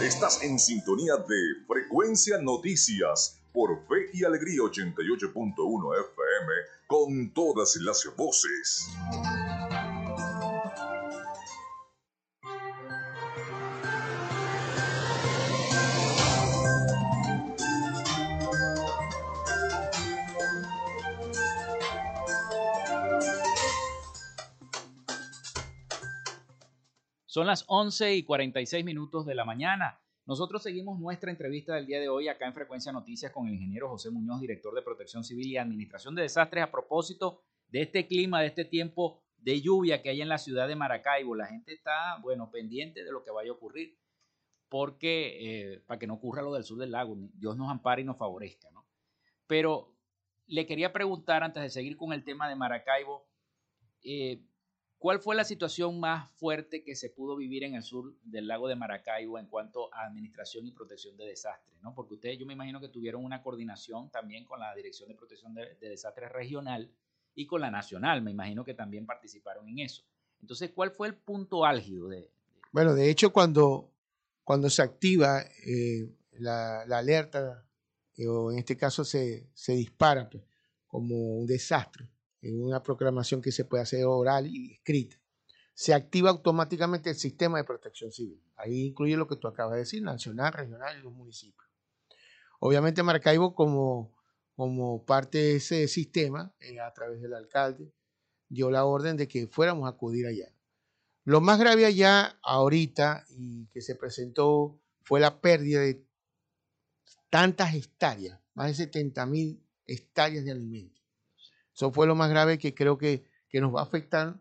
Estás 0.00 0.40
en 0.44 0.60
sintonía 0.60 1.16
de 1.16 1.64
Frecuencia 1.66 2.38
Noticias 2.40 3.42
por 3.52 3.84
Fe 3.88 4.10
y 4.12 4.22
Alegría 4.22 4.60
88.1 4.60 6.00
FM 6.12 6.52
con 6.86 7.34
todas 7.34 7.74
las 7.80 8.08
voces. 8.16 8.88
Son 27.34 27.48
las 27.48 27.64
11 27.66 28.14
y 28.14 28.22
46 28.22 28.84
minutos 28.84 29.26
de 29.26 29.34
la 29.34 29.44
mañana. 29.44 30.00
Nosotros 30.24 30.62
seguimos 30.62 31.00
nuestra 31.00 31.32
entrevista 31.32 31.74
del 31.74 31.84
día 31.84 31.98
de 31.98 32.08
hoy 32.08 32.28
acá 32.28 32.46
en 32.46 32.54
Frecuencia 32.54 32.92
Noticias 32.92 33.32
con 33.32 33.48
el 33.48 33.54
ingeniero 33.54 33.88
José 33.88 34.12
Muñoz, 34.12 34.40
director 34.40 34.72
de 34.72 34.82
Protección 34.82 35.24
Civil 35.24 35.48
y 35.48 35.56
Administración 35.56 36.14
de 36.14 36.22
Desastres, 36.22 36.62
a 36.62 36.70
propósito 36.70 37.42
de 37.66 37.82
este 37.82 38.06
clima, 38.06 38.40
de 38.40 38.46
este 38.46 38.64
tiempo 38.64 39.20
de 39.36 39.60
lluvia 39.60 40.00
que 40.00 40.10
hay 40.10 40.22
en 40.22 40.28
la 40.28 40.38
ciudad 40.38 40.68
de 40.68 40.76
Maracaibo. 40.76 41.34
La 41.34 41.48
gente 41.48 41.72
está, 41.72 42.18
bueno, 42.22 42.52
pendiente 42.52 43.02
de 43.02 43.10
lo 43.10 43.24
que 43.24 43.32
vaya 43.32 43.50
a 43.50 43.54
ocurrir, 43.54 43.98
porque 44.68 45.72
eh, 45.72 45.80
para 45.88 45.98
que 45.98 46.06
no 46.06 46.14
ocurra 46.14 46.40
lo 46.40 46.54
del 46.54 46.62
sur 46.62 46.78
del 46.78 46.92
lago, 46.92 47.16
Dios 47.32 47.56
nos 47.56 47.68
ampare 47.68 48.02
y 48.02 48.04
nos 48.04 48.16
favorezca, 48.16 48.70
¿no? 48.70 48.86
Pero 49.48 49.92
le 50.46 50.66
quería 50.66 50.92
preguntar, 50.92 51.42
antes 51.42 51.64
de 51.64 51.70
seguir 51.70 51.96
con 51.96 52.12
el 52.12 52.22
tema 52.22 52.48
de 52.48 52.54
Maracaibo, 52.54 53.26
eh, 54.04 54.40
¿Cuál 55.04 55.20
fue 55.20 55.36
la 55.36 55.44
situación 55.44 56.00
más 56.00 56.30
fuerte 56.38 56.82
que 56.82 56.96
se 56.96 57.10
pudo 57.10 57.36
vivir 57.36 57.62
en 57.62 57.74
el 57.74 57.82
sur 57.82 58.14
del 58.22 58.48
lago 58.48 58.68
de 58.68 58.74
Maracaibo 58.74 59.38
en 59.38 59.48
cuanto 59.48 59.92
a 59.92 60.06
administración 60.06 60.66
y 60.66 60.72
protección 60.72 61.14
de 61.18 61.26
desastres? 61.26 61.76
¿no? 61.82 61.94
Porque 61.94 62.14
ustedes, 62.14 62.38
yo 62.38 62.46
me 62.46 62.54
imagino 62.54 62.80
que 62.80 62.88
tuvieron 62.88 63.22
una 63.22 63.42
coordinación 63.42 64.08
también 64.10 64.46
con 64.46 64.60
la 64.60 64.74
Dirección 64.74 65.10
de 65.10 65.14
Protección 65.14 65.52
de, 65.52 65.76
Desastres 65.78 66.32
Regional 66.32 66.90
y 67.34 67.44
con 67.44 67.60
la 67.60 67.70
Nacional. 67.70 68.22
Me 68.22 68.30
imagino 68.30 68.64
que 68.64 68.72
también 68.72 69.04
participaron 69.04 69.68
en 69.68 69.80
eso. 69.80 70.04
Entonces, 70.40 70.70
¿cuál 70.74 70.90
fue 70.90 71.08
el 71.08 71.16
punto 71.16 71.66
álgido 71.66 72.08
de...? 72.08 72.30
Bueno, 72.72 72.94
de 72.94 73.10
hecho, 73.10 73.30
cuando, 73.30 73.92
cuando 74.42 74.70
se 74.70 74.80
activa 74.80 75.42
eh, 75.66 76.08
la, 76.38 76.80
alerta, 76.80 77.68
eh, 78.16 78.26
o 78.26 78.50
en 78.50 78.58
este 78.58 78.74
caso 78.74 79.04
se, 79.04 79.50
se 79.52 79.74
dispara 79.74 80.30
pues, 80.30 80.44
como 80.86 81.14
un 81.14 81.46
desastre, 81.46 82.08
en 82.44 82.62
una 82.62 82.82
proclamación 82.82 83.40
que 83.40 83.52
se 83.52 83.64
puede 83.64 83.82
hacer 83.82 84.04
oral 84.04 84.46
y 84.46 84.72
escrita, 84.72 85.16
se 85.72 85.94
activa 85.94 86.30
automáticamente 86.30 87.10
el 87.10 87.16
sistema 87.16 87.58
de 87.58 87.64
protección 87.64 88.12
civil. 88.12 88.40
Ahí 88.56 88.88
incluye 88.88 89.16
lo 89.16 89.26
que 89.26 89.36
tú 89.36 89.48
acabas 89.48 89.72
de 89.74 89.80
decir, 89.80 90.02
nacional, 90.02 90.52
regional 90.52 90.98
y 90.98 91.02
los 91.02 91.12
municipios. 91.12 91.66
Obviamente 92.60 93.02
Maracaibo 93.02 93.54
como, 93.54 94.14
como 94.56 95.04
parte 95.04 95.38
de 95.38 95.56
ese 95.56 95.88
sistema, 95.88 96.54
eh, 96.60 96.78
a 96.80 96.92
través 96.92 97.22
del 97.22 97.34
alcalde, 97.34 97.92
dio 98.48 98.70
la 98.70 98.84
orden 98.84 99.16
de 99.16 99.26
que 99.26 99.46
fuéramos 99.48 99.86
a 99.86 99.94
acudir 99.94 100.26
allá. 100.26 100.52
Lo 101.24 101.40
más 101.40 101.58
grave 101.58 101.86
allá 101.86 102.38
ahorita 102.42 103.24
y 103.30 103.66
que 103.68 103.80
se 103.80 103.94
presentó 103.94 104.78
fue 105.02 105.18
la 105.18 105.40
pérdida 105.40 105.80
de 105.80 106.06
tantas 107.30 107.74
hectáreas, 107.74 108.38
más 108.52 108.68
de 108.68 108.74
70 108.74 109.26
mil 109.26 109.66
hectáreas 109.86 110.44
de 110.44 110.52
alimentos. 110.52 110.93
Eso 111.74 111.90
fue 111.90 112.06
lo 112.06 112.14
más 112.14 112.30
grave 112.30 112.58
que 112.58 112.74
creo 112.74 112.98
que, 112.98 113.26
nos 113.52 113.72
va 113.72 113.80
a 113.80 113.84
afectar 113.84 114.40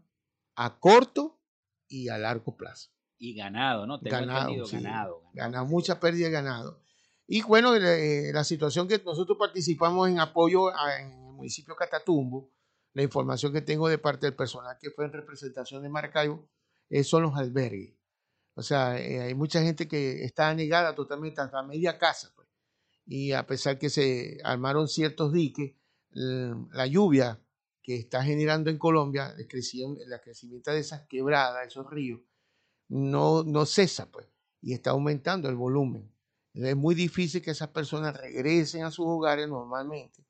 a 0.55 0.79
corto 0.79 1.39
y 1.87 2.09
a 2.09 2.17
largo 2.17 2.57
plazo. 2.57 2.89
Y 3.19 3.35
ganado, 3.35 3.85
¿no? 3.85 3.99
ganado, 4.01 4.51
ganado, 4.65 5.21
ganado. 5.33 5.65
mucha 5.65 5.99
pérdida 5.99 6.25
de 6.25 6.31
ganado. 6.31 6.81
Y 7.27 7.43
bueno, 7.43 7.75
eh, 7.75 8.31
la 8.33 8.43
situación 8.43 8.87
que 8.87 8.99
nosotros 8.99 9.37
participamos 9.37 10.09
en 10.09 10.19
apoyo 10.19 10.71
en 10.71 11.11
el 11.11 11.33
municipio 11.33 11.75
de 11.75 11.77
Catatumbo, 11.77 12.51
la 12.93 13.03
información 13.03 13.53
que 13.53 13.61
tengo 13.61 13.87
de 13.87 13.97
parte 13.97 14.25
del 14.25 14.35
personal 14.35 14.77
que 14.79 14.89
fue 14.89 15.05
en 15.05 15.13
representación 15.13 15.83
de 15.83 15.89
Maracaibo, 15.89 16.49
eh, 16.89 17.03
son 17.03 17.23
los 17.23 17.35
albergues. 17.35 17.95
O 18.55 18.61
sea, 18.61 18.99
eh, 18.99 19.21
hay 19.21 19.33
mucha 19.33 19.61
gente 19.61 19.87
que 19.87 20.23
está 20.23 20.53
negada 20.53 20.93
totalmente 20.93 21.41
a 21.41 21.49
la 21.51 21.63
media 21.63 21.97
casa. 21.97 22.31
Pues. 22.35 22.47
Y 23.05 23.31
a 23.31 23.45
pesar 23.45 23.79
que 23.79 23.89
se 23.89 24.37
armaron 24.43 24.87
ciertos 24.87 25.33
diques, 25.33 25.73
la 26.13 26.87
lluvia 26.87 27.39
que 27.81 27.97
está 27.97 28.23
generando 28.23 28.69
en 28.69 28.77
Colombia, 28.77 29.33
el 29.37 29.47
crecimiento, 29.47 30.71
de 30.71 30.79
esas 30.79 31.05
quebradas, 31.07 31.67
esos 31.67 31.89
ríos, 31.89 32.21
no, 32.87 33.43
no 33.43 33.65
cesa, 33.65 34.09
pues, 34.09 34.27
y 34.61 34.73
está 34.73 34.91
aumentando 34.91 35.49
el 35.49 35.55
volumen. 35.55 36.09
Es 36.53 36.75
muy 36.75 36.95
difícil 36.95 37.41
que 37.41 37.51
esas 37.51 37.69
personas 37.69 38.15
regresen 38.15 38.83
a 38.83 38.91
sus 38.91 39.05
hogares 39.07 39.47
normalmente. 39.49 40.25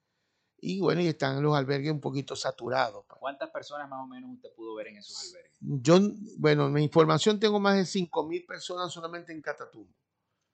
Y 0.57 0.79
bueno, 0.79 1.01
y 1.01 1.07
están 1.07 1.43
los 1.43 1.55
albergues 1.55 1.91
un 1.91 1.99
poquito 1.99 2.37
saturados. 2.37 3.03
Pues. 3.05 3.19
¿Cuántas 3.19 3.49
personas 3.49 3.89
más 3.89 3.99
o 4.01 4.07
menos 4.07 4.31
usted 4.31 4.49
pudo 4.55 4.75
ver 4.75 4.87
en 4.87 4.97
esos 4.97 5.27
albergues? 5.27 5.57
Yo, 5.59 5.99
bueno, 6.37 6.69
mi 6.69 6.83
información 6.83 7.37
tengo 7.37 7.59
más 7.59 7.75
de 7.75 7.85
5 7.85 8.27
mil 8.27 8.45
personas 8.45 8.91
solamente 8.91 9.33
en 9.33 9.41
Catatumbo. 9.41 9.93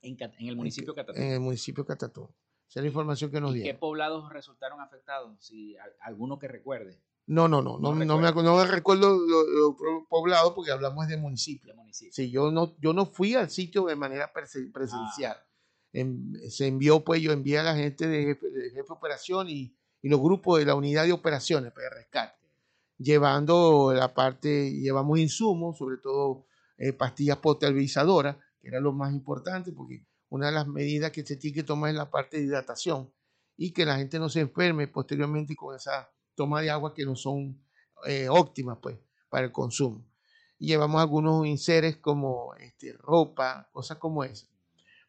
En, 0.02 0.18
el 0.40 0.56
municipio 0.56 0.96
Catatumbo. 0.96 1.22
En 1.22 1.34
el 1.34 1.40
municipio 1.40 1.86
Catatumbo. 1.86 2.34
Esa 2.70 2.82
es 2.82 2.84
la 2.84 2.88
información 2.88 3.32
que 3.32 3.42
nos 3.42 3.52
dio. 3.52 3.64
¿Qué 3.64 3.74
poblados 3.74 4.32
resultaron 4.32 4.80
afectados? 4.80 5.36
Si 5.40 5.76
alguno 6.02 6.38
que 6.38 6.48
recuerde. 6.48 7.02
No, 7.26 7.48
no, 7.48 7.64
no, 7.64 7.80
no, 7.80 7.94
no, 7.94 7.96
me, 7.96 8.06
no 8.06 8.66
recuerdo 8.66 9.18
los 9.18 9.76
poblados 10.08 10.54
porque 10.54 10.72
hablamos 10.72 11.08
de 11.08 11.18
municipio. 11.18 11.74
Sí, 12.12 12.30
yo 12.30 12.52
no, 12.52 12.76
yo 12.80 12.94
no 12.94 13.08
fui 13.08 13.34
al 13.34 13.50
sitio 13.50 13.86
de 13.86 13.96
manera 13.96 14.32
presencial. 14.32 15.38
Ah. 15.38 16.50
se 16.50 16.68
envió, 16.68 17.04
pues 17.04 17.22
yo 17.22 17.32
envié 17.32 17.58
a 17.58 17.64
la 17.64 17.76
gente 17.76 18.08
de 18.08 18.36
jefe 18.36 18.48
de, 18.50 18.82
operación 18.88 19.50
y, 19.50 19.76
los 20.04 20.20
grupos 20.22 20.60
de 20.60 20.66
la 20.66 20.76
unidad 20.76 21.06
de 21.06 21.12
operaciones 21.12 21.72
para 21.74 21.90
pues, 21.90 22.00
rescate, 22.00 22.48
llevando 22.98 23.94
la 23.94 24.14
parte, 24.14 24.72
llevamos 24.72 25.20
insumos, 25.20 25.78
sobre 25.78 25.98
todo 25.98 26.46
eh, 26.78 26.94
pastillas 26.94 27.38
potabilizadoras, 27.38 28.38
que 28.62 28.70
era 28.70 28.80
lo 28.80 28.94
más 28.94 29.12
importante 29.12 29.72
porque 29.72 30.06
una 30.30 30.48
de 30.48 30.52
las 30.54 30.68
medidas 30.68 31.12
que 31.12 31.26
se 31.26 31.36
tiene 31.36 31.56
que 31.56 31.64
tomar 31.64 31.90
es 31.90 31.96
la 31.96 32.10
parte 32.10 32.38
de 32.38 32.44
hidratación 32.44 33.12
y 33.58 33.72
que 33.72 33.86
la 33.86 33.98
gente 33.98 34.20
no 34.20 34.30
se 34.30 34.42
enferme 34.42 34.88
posteriormente 34.88 35.56
con 35.56 35.76
esa 35.76 36.10
toma 36.36 36.62
de 36.62 36.70
agua 36.70 36.94
que 36.94 37.06
no 37.06 37.16
son 37.16 37.62
eh, 38.06 38.30
óptimas 38.30 38.78
pues, 38.82 38.98
para 39.30 39.46
el 39.46 39.52
consumo. 39.52 40.06
Y 40.58 40.68
llevamos 40.68 41.02
algunos 41.02 41.46
inseres 41.46 41.98
como 41.98 42.54
este, 42.56 42.94
ropa, 42.94 43.70
cosas 43.72 43.98
como 43.98 44.24
esa. 44.24 44.48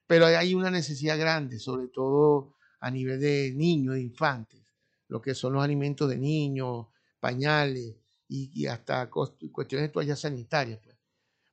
Pero 0.07 0.27
hay 0.27 0.55
una 0.55 0.71
necesidad 0.71 1.19
grande, 1.19 1.59
sobre 1.59 1.89
todo 1.89 2.57
a 2.81 2.91
nivel 2.91 3.21
de 3.21 3.53
niños, 3.55 3.95
de 3.95 4.03
infantes. 4.03 4.61
lo 5.07 5.21
que 5.21 5.35
son 5.35 5.53
los 5.53 5.63
alimentos 5.63 6.09
de 6.09 6.19
niños, 6.19 6.87
pañales 7.21 7.97
y, 8.29 8.67
hasta 8.67 9.11
cuestiones 9.11 9.89
de 9.89 9.93
toallas 9.93 10.21
sanitarias. 10.21 10.81
Pues. 10.83 10.97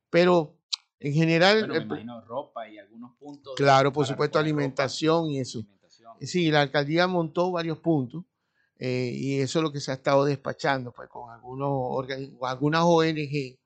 Pero 0.09 0.56
en 0.99 1.13
general... 1.13 1.59
Bueno, 1.59 1.73
me 1.73 1.81
imagino 1.81 2.21
ropa 2.21 2.67
y 2.69 2.77
algunos 2.77 3.15
puntos. 3.17 3.53
Claro, 3.55 3.91
por 3.91 4.05
supuesto, 4.05 4.39
alimentación 4.39 5.29
y 5.29 5.39
eso. 5.39 5.63
Sí, 6.21 6.49
la 6.49 6.61
alcaldía 6.61 7.07
montó 7.07 7.51
varios 7.51 7.79
puntos 7.79 8.23
eh, 8.79 9.11
y 9.13 9.39
eso 9.39 9.59
es 9.59 9.63
lo 9.63 9.71
que 9.71 9.79
se 9.79 9.91
ha 9.91 9.95
estado 9.95 10.25
despachando 10.25 10.91
pues, 10.91 11.09
con 11.09 11.31
algunos 11.31 12.07
algunas 12.41 12.81
ONG. 12.83 13.59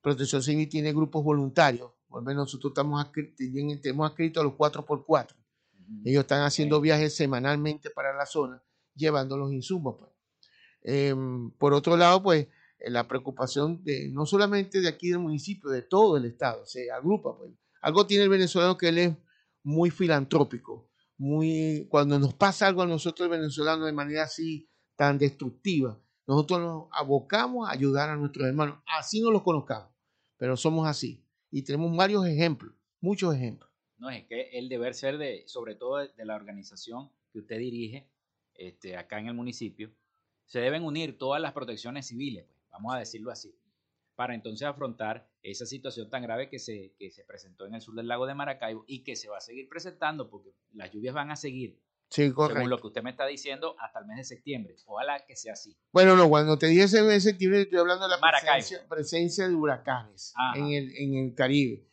Protección 0.00 0.42
Civil 0.42 0.68
tiene 0.68 0.92
grupos 0.92 1.24
voluntarios. 1.24 1.90
Por 2.08 2.22
lo 2.22 2.26
menos 2.26 2.44
nosotros 2.46 2.70
estamos 2.70 3.04
tenemos 3.82 4.10
escrito 4.10 4.40
a 4.40 4.44
los 4.44 4.54
4x4. 4.54 5.34
Ellos 6.04 6.20
están 6.20 6.42
haciendo 6.42 6.80
viajes 6.80 7.16
semanalmente 7.16 7.90
para 7.90 8.14
la 8.14 8.26
zona, 8.26 8.62
llevando 8.94 9.36
los 9.36 9.52
insumos. 9.52 9.96
Pues. 9.98 10.10
Em, 10.82 11.50
por 11.52 11.72
otro 11.72 11.96
lado, 11.96 12.22
pues 12.22 12.48
la 12.80 13.08
preocupación 13.08 13.82
de 13.84 14.08
no 14.08 14.26
solamente 14.26 14.80
de 14.80 14.88
aquí 14.88 15.08
del 15.08 15.18
municipio, 15.18 15.70
de 15.70 15.82
todo 15.82 16.16
el 16.16 16.24
estado, 16.24 16.64
se 16.66 16.90
agrupa. 16.90 17.36
Pues. 17.36 17.52
Algo 17.80 18.06
tiene 18.06 18.24
el 18.24 18.30
venezolano 18.30 18.76
que 18.76 18.88
él 18.88 18.98
es 18.98 19.16
muy 19.62 19.90
filantrópico, 19.90 20.90
muy 21.16 21.86
cuando 21.90 22.18
nos 22.18 22.34
pasa 22.34 22.66
algo 22.66 22.82
a 22.82 22.86
nosotros 22.86 23.28
venezolanos 23.28 23.86
de 23.86 23.92
manera 23.92 24.22
así 24.24 24.68
tan 24.96 25.18
destructiva, 25.18 26.00
nosotros 26.26 26.60
nos 26.60 26.88
abocamos 26.92 27.68
a 27.68 27.72
ayudar 27.72 28.10
a 28.10 28.16
nuestros 28.16 28.46
hermanos, 28.46 28.80
así 28.86 29.20
no 29.20 29.30
los 29.30 29.42
conozcamos, 29.42 29.90
pero 30.36 30.56
somos 30.56 30.86
así 30.86 31.24
y 31.50 31.62
tenemos 31.62 31.96
varios 31.96 32.26
ejemplos, 32.26 32.74
muchos 33.00 33.34
ejemplos. 33.34 33.70
No, 33.96 34.10
es 34.10 34.26
que 34.26 34.50
el 34.52 34.68
deber 34.68 34.94
ser 34.94 35.18
de, 35.18 35.44
sobre 35.46 35.74
todo 35.74 35.96
de, 35.98 36.24
la 36.24 36.36
organización 36.36 37.10
que 37.32 37.38
usted 37.40 37.58
dirige 37.58 38.10
este, 38.54 38.96
acá 38.96 39.18
en 39.18 39.28
el 39.28 39.34
municipio, 39.34 39.90
se 40.44 40.60
deben 40.60 40.84
unir 40.84 41.18
todas 41.18 41.40
las 41.40 41.52
protecciones 41.52 42.06
civiles, 42.06 42.44
pues, 42.46 42.57
vamos 42.70 42.94
a 42.94 42.98
decirlo 42.98 43.30
así, 43.30 43.54
para 44.18 44.34
entonces 44.34 44.66
afrontar 44.66 45.30
esa 45.42 45.64
situación 45.64 46.10
tan 46.10 46.22
grave 46.22 46.48
que 46.48 46.58
se, 46.58 46.92
que 46.98 47.10
se 47.10 47.24
presentó 47.24 47.66
en 47.66 47.74
el 47.74 47.80
sur 47.80 47.94
del 47.94 48.08
lago 48.08 48.26
de 48.26 48.34
Maracaibo 48.34 48.84
y 48.88 49.04
que 49.04 49.14
se 49.14 49.28
va 49.28 49.38
a 49.38 49.40
seguir 49.40 49.68
presentando 49.68 50.28
porque 50.28 50.50
las 50.72 50.90
lluvias 50.90 51.14
van 51.14 51.30
a 51.30 51.36
seguir. 51.36 51.80
Sí, 52.10 52.32
Según 52.34 52.70
lo 52.70 52.78
que 52.78 52.86
usted 52.86 53.02
me 53.02 53.10
está 53.10 53.26
diciendo, 53.26 53.76
hasta 53.78 54.00
el 54.00 54.06
mes 54.06 54.16
de 54.16 54.24
septiembre. 54.24 54.74
Ojalá 54.86 55.24
que 55.26 55.36
sea 55.36 55.52
así. 55.52 55.76
Bueno, 55.92 56.16
no, 56.16 56.28
cuando 56.28 56.58
te 56.58 56.66
dije 56.66 56.84
ese 56.84 57.02
mes 57.02 57.22
de 57.22 57.30
septiembre, 57.30 57.60
estoy 57.60 57.78
hablando 57.78 58.08
de 58.08 58.16
la 58.16 58.88
presencia, 58.88 59.46
de 59.46 59.54
huracanes 59.54 60.32
en 60.56 60.66
el, 60.68 60.96
en 60.96 61.14
el 61.14 61.34
Caribe. 61.34 61.86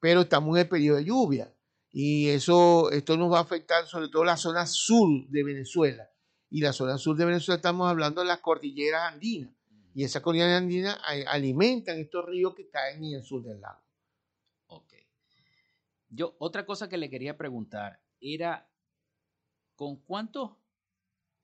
Pero 0.00 0.22
estamos 0.22 0.56
en 0.56 0.62
el 0.62 0.68
periodo 0.68 0.96
de 0.98 1.04
lluvia. 1.04 1.54
Y 1.92 2.28
eso, 2.28 2.90
esto 2.90 3.16
nos 3.16 3.32
va 3.32 3.38
a 3.38 3.42
afectar 3.42 3.86
sobre 3.86 4.08
todo 4.08 4.24
la 4.24 4.36
zona 4.36 4.66
sur 4.66 5.08
de 5.28 5.44
Venezuela. 5.44 6.10
Y 6.50 6.60
la 6.60 6.72
zona 6.72 6.98
sur 6.98 7.16
de 7.16 7.24
Venezuela 7.24 7.56
estamos 7.56 7.88
hablando 7.88 8.20
de 8.22 8.26
las 8.26 8.40
cordilleras 8.40 9.12
andinas 9.12 9.54
y 9.94 10.04
esa 10.04 10.22
cordillera 10.22 10.56
andina 10.56 10.94
alimentan 11.26 11.98
estos 11.98 12.24
ríos 12.26 12.54
que 12.54 12.68
caen 12.68 13.04
en 13.04 13.14
el 13.14 13.24
sur 13.24 13.42
del 13.42 13.60
lago. 13.60 13.82
Ok. 14.68 14.94
Yo, 16.08 16.36
otra 16.38 16.64
cosa 16.66 16.88
que 16.88 16.96
le 16.96 17.10
quería 17.10 17.36
preguntar 17.36 18.00
era, 18.20 18.68
¿con 19.74 19.96
cuántos 19.96 20.52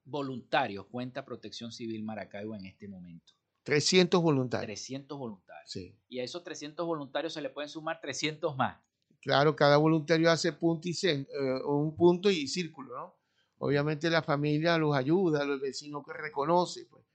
voluntarios 0.05 0.87
cuenta 0.87 1.25
Protección 1.25 1.73
Civil 1.73 2.03
Maracaibo 2.03 2.55
en 2.55 2.67
este 2.67 2.89
momento? 2.89 3.33
300 3.65 4.23
voluntarios. 4.23 4.67
300 4.67 5.19
voluntarios. 5.19 5.71
Sí. 5.71 5.99
Y 6.09 6.21
a 6.21 6.25
esos 6.25 6.45
300 6.45 6.87
voluntarios 6.87 7.33
se 7.33 7.41
le 7.41 7.51
pueden 7.51 7.69
sumar 7.69 8.01
300 8.01 8.57
más. 8.57 8.79
Claro, 9.21 9.57
cada 9.57 9.77
voluntario 9.77 10.31
hace 10.31 10.53
punto 10.53 10.89
y 10.89 10.97
eh, 11.03 11.27
un 11.67 11.97
punto 11.97 12.31
y 12.31 12.47
círculo, 12.47 12.97
¿no? 12.97 13.17
Obviamente 13.59 14.09
la 14.09 14.23
familia 14.23 14.79
los 14.79 14.95
ayuda, 14.95 15.45
los 15.45 15.61
vecinos 15.61 16.05
que 16.07 16.13
reconoce, 16.13 16.87
pues. 16.87 17.06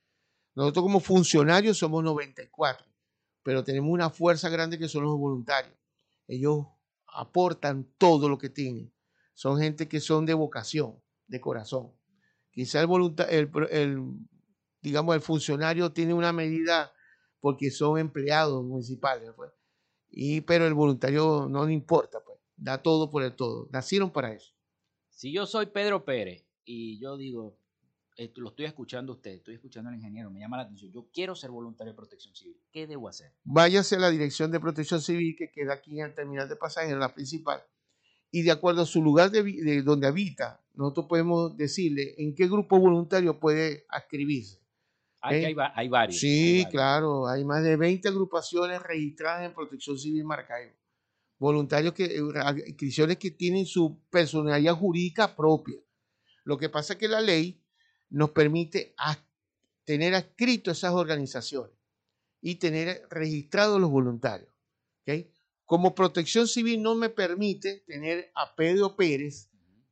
Nosotros 0.55 0.83
como 0.83 0.99
funcionarios 0.99 1.77
somos 1.77 2.03
94, 2.03 2.85
pero 3.43 3.63
tenemos 3.63 3.91
una 3.91 4.09
fuerza 4.09 4.49
grande 4.49 4.77
que 4.77 4.87
son 4.87 5.03
los 5.03 5.17
voluntarios. 5.17 5.75
Ellos 6.27 6.65
aportan 7.07 7.89
todo 7.97 8.29
lo 8.29 8.37
que 8.37 8.49
tienen. 8.49 8.93
Son 9.33 9.59
gente 9.59 9.87
que 9.87 9.99
son 9.99 10.25
de 10.25 10.33
vocación, 10.33 11.01
de 11.27 11.39
corazón. 11.39 11.91
Quizá 12.51 12.81
el, 12.81 13.49
el, 13.69 14.01
digamos, 14.81 15.15
el 15.15 15.21
funcionario 15.21 15.91
tiene 15.93 16.13
una 16.13 16.33
medida 16.33 16.91
porque 17.39 17.71
son 17.71 17.97
empleados 17.97 18.63
municipales, 18.63 19.31
pues. 19.35 19.51
y, 20.09 20.41
pero 20.41 20.67
el 20.67 20.73
voluntario 20.73 21.47
no 21.49 21.65
le 21.65 21.73
importa, 21.73 22.19
pues, 22.23 22.37
da 22.55 22.81
todo 22.81 23.09
por 23.09 23.23
el 23.23 23.35
todo. 23.35 23.67
Nacieron 23.71 24.11
para 24.11 24.33
eso. 24.33 24.53
Si 25.09 25.31
yo 25.33 25.45
soy 25.45 25.67
Pedro 25.67 26.05
Pérez 26.05 26.45
y 26.65 26.99
yo 26.99 27.17
digo, 27.17 27.57
lo 28.35 28.49
estoy 28.49 28.65
escuchando 28.65 29.13
a 29.13 29.15
usted, 29.15 29.31
estoy 29.31 29.55
escuchando 29.55 29.89
al 29.89 29.95
ingeniero, 29.95 30.29
me 30.29 30.39
llama 30.39 30.57
la 30.57 30.63
atención, 30.63 30.91
yo 30.91 31.07
quiero 31.13 31.35
ser 31.35 31.49
voluntario 31.49 31.93
de 31.93 31.97
protección 31.97 32.35
civil, 32.35 32.57
¿qué 32.71 32.87
debo 32.87 33.07
hacer? 33.07 33.33
Váyase 33.43 33.95
a 33.95 33.99
la 33.99 34.09
dirección 34.09 34.51
de 34.51 34.59
protección 34.59 35.01
civil 35.01 35.35
que 35.37 35.51
queda 35.51 35.73
aquí 35.73 35.99
en 35.99 36.07
el 36.07 36.13
terminal 36.13 36.47
de 36.47 36.55
pasajeros, 36.55 36.99
la 36.99 37.13
principal, 37.13 37.63
y 38.31 38.43
de 38.43 38.51
acuerdo 38.51 38.83
a 38.83 38.85
su 38.85 39.03
lugar 39.03 39.29
de, 39.31 39.81
donde 39.83 40.07
habita, 40.07 40.63
nosotros 40.73 41.07
podemos 41.07 41.55
decirle 41.57 42.15
en 42.17 42.33
qué 42.33 42.47
grupo 42.47 42.79
voluntario 42.79 43.39
puede 43.39 43.85
inscribirse. 43.93 44.61
Hay, 45.19 45.45
hay, 45.45 45.55
hay, 45.75 45.87
varios. 45.89 46.19
Sí, 46.19 46.65
claro, 46.71 47.27
hay 47.27 47.45
más 47.45 47.63
de 47.63 47.75
20 47.75 48.07
agrupaciones 48.07 48.81
registradas 48.81 49.45
en 49.45 49.53
Protección 49.53 49.97
Civil 49.99 50.23
Maracaibo. 50.23 50.73
Voluntarios 51.37 51.93
que, 51.93 52.05
eh, 52.05 52.21
inscripciones 52.67 53.17
que 53.17 53.31
tienen 53.31 53.65
su 53.65 53.99
personalidad 54.09 54.75
jurídica 54.75 55.35
propia. 55.35 55.77
Lo 56.43 56.57
que 56.57 56.69
pasa 56.69 56.93
es 56.93 56.99
que 56.99 57.07
la 57.07 57.21
ley 57.21 57.60
nos 58.11 58.31
permite 58.31 58.93
tener 59.83 60.13
adscrito 60.13 60.71
esas 60.71 60.93
organizaciones 60.93 61.75
y 62.41 62.55
tener 62.55 63.07
registrados 63.09 63.79
los 63.79 63.89
voluntarios. 63.89 64.49
Como 65.65 65.95
protección 65.95 66.47
civil 66.47 66.81
no 66.81 66.95
me 66.95 67.09
permite 67.09 67.79
tener 67.87 68.31
a 68.35 68.55
Pedro 68.55 68.95
Pérez 68.95 69.49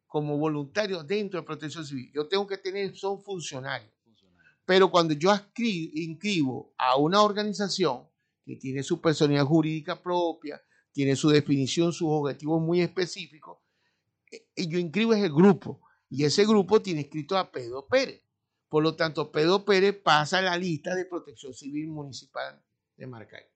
como 0.08 0.38
voluntario 0.38 1.04
dentro 1.04 1.40
de 1.40 1.46
protección 1.46 1.86
civil. 1.86 2.12
Yo 2.14 2.28
tengo 2.28 2.46
que 2.46 2.58
tener, 2.58 2.96
son 2.96 3.22
funcionarios. 3.22 3.94
Pero 4.66 4.92
cuando 4.92 5.14
yo 5.14 5.34
inscribo 5.56 6.74
a 6.78 6.98
una 6.98 7.22
organización 7.22 8.08
que 8.46 8.56
tiene 8.58 8.84
su 8.84 9.00
personalidad 9.00 9.46
jurídica 9.46 10.02
propia, 10.02 10.62
tiene 10.92 11.16
su 11.16 11.30
definición, 11.30 11.94
sus 11.94 12.10
objetivos 12.10 12.62
muy 12.62 12.82
específicos, 12.82 13.60
y 14.30 14.64
e, 14.64 14.68
yo 14.68 14.78
inscribo 14.78 15.14
ese 15.14 15.30
grupo 15.30 15.82
y 16.10 16.24
ese 16.26 16.46
grupo 16.46 16.82
tiene 16.82 17.02
escrito 17.02 17.38
a 17.38 17.52
Pedro 17.52 17.88
Pérez. 17.88 18.24
Por 18.68 18.84
lo 18.84 18.96
tanto, 18.96 19.32
Pedro 19.32 19.66
Pérez 19.66 19.96
pasa 19.96 20.40
a 20.40 20.42
la 20.42 20.58
lista 20.58 20.96
de 20.96 21.06
protección 21.06 21.54
civil 21.54 21.88
municipal 21.88 22.62
de 22.98 23.08
Maracaibo. 23.08 23.50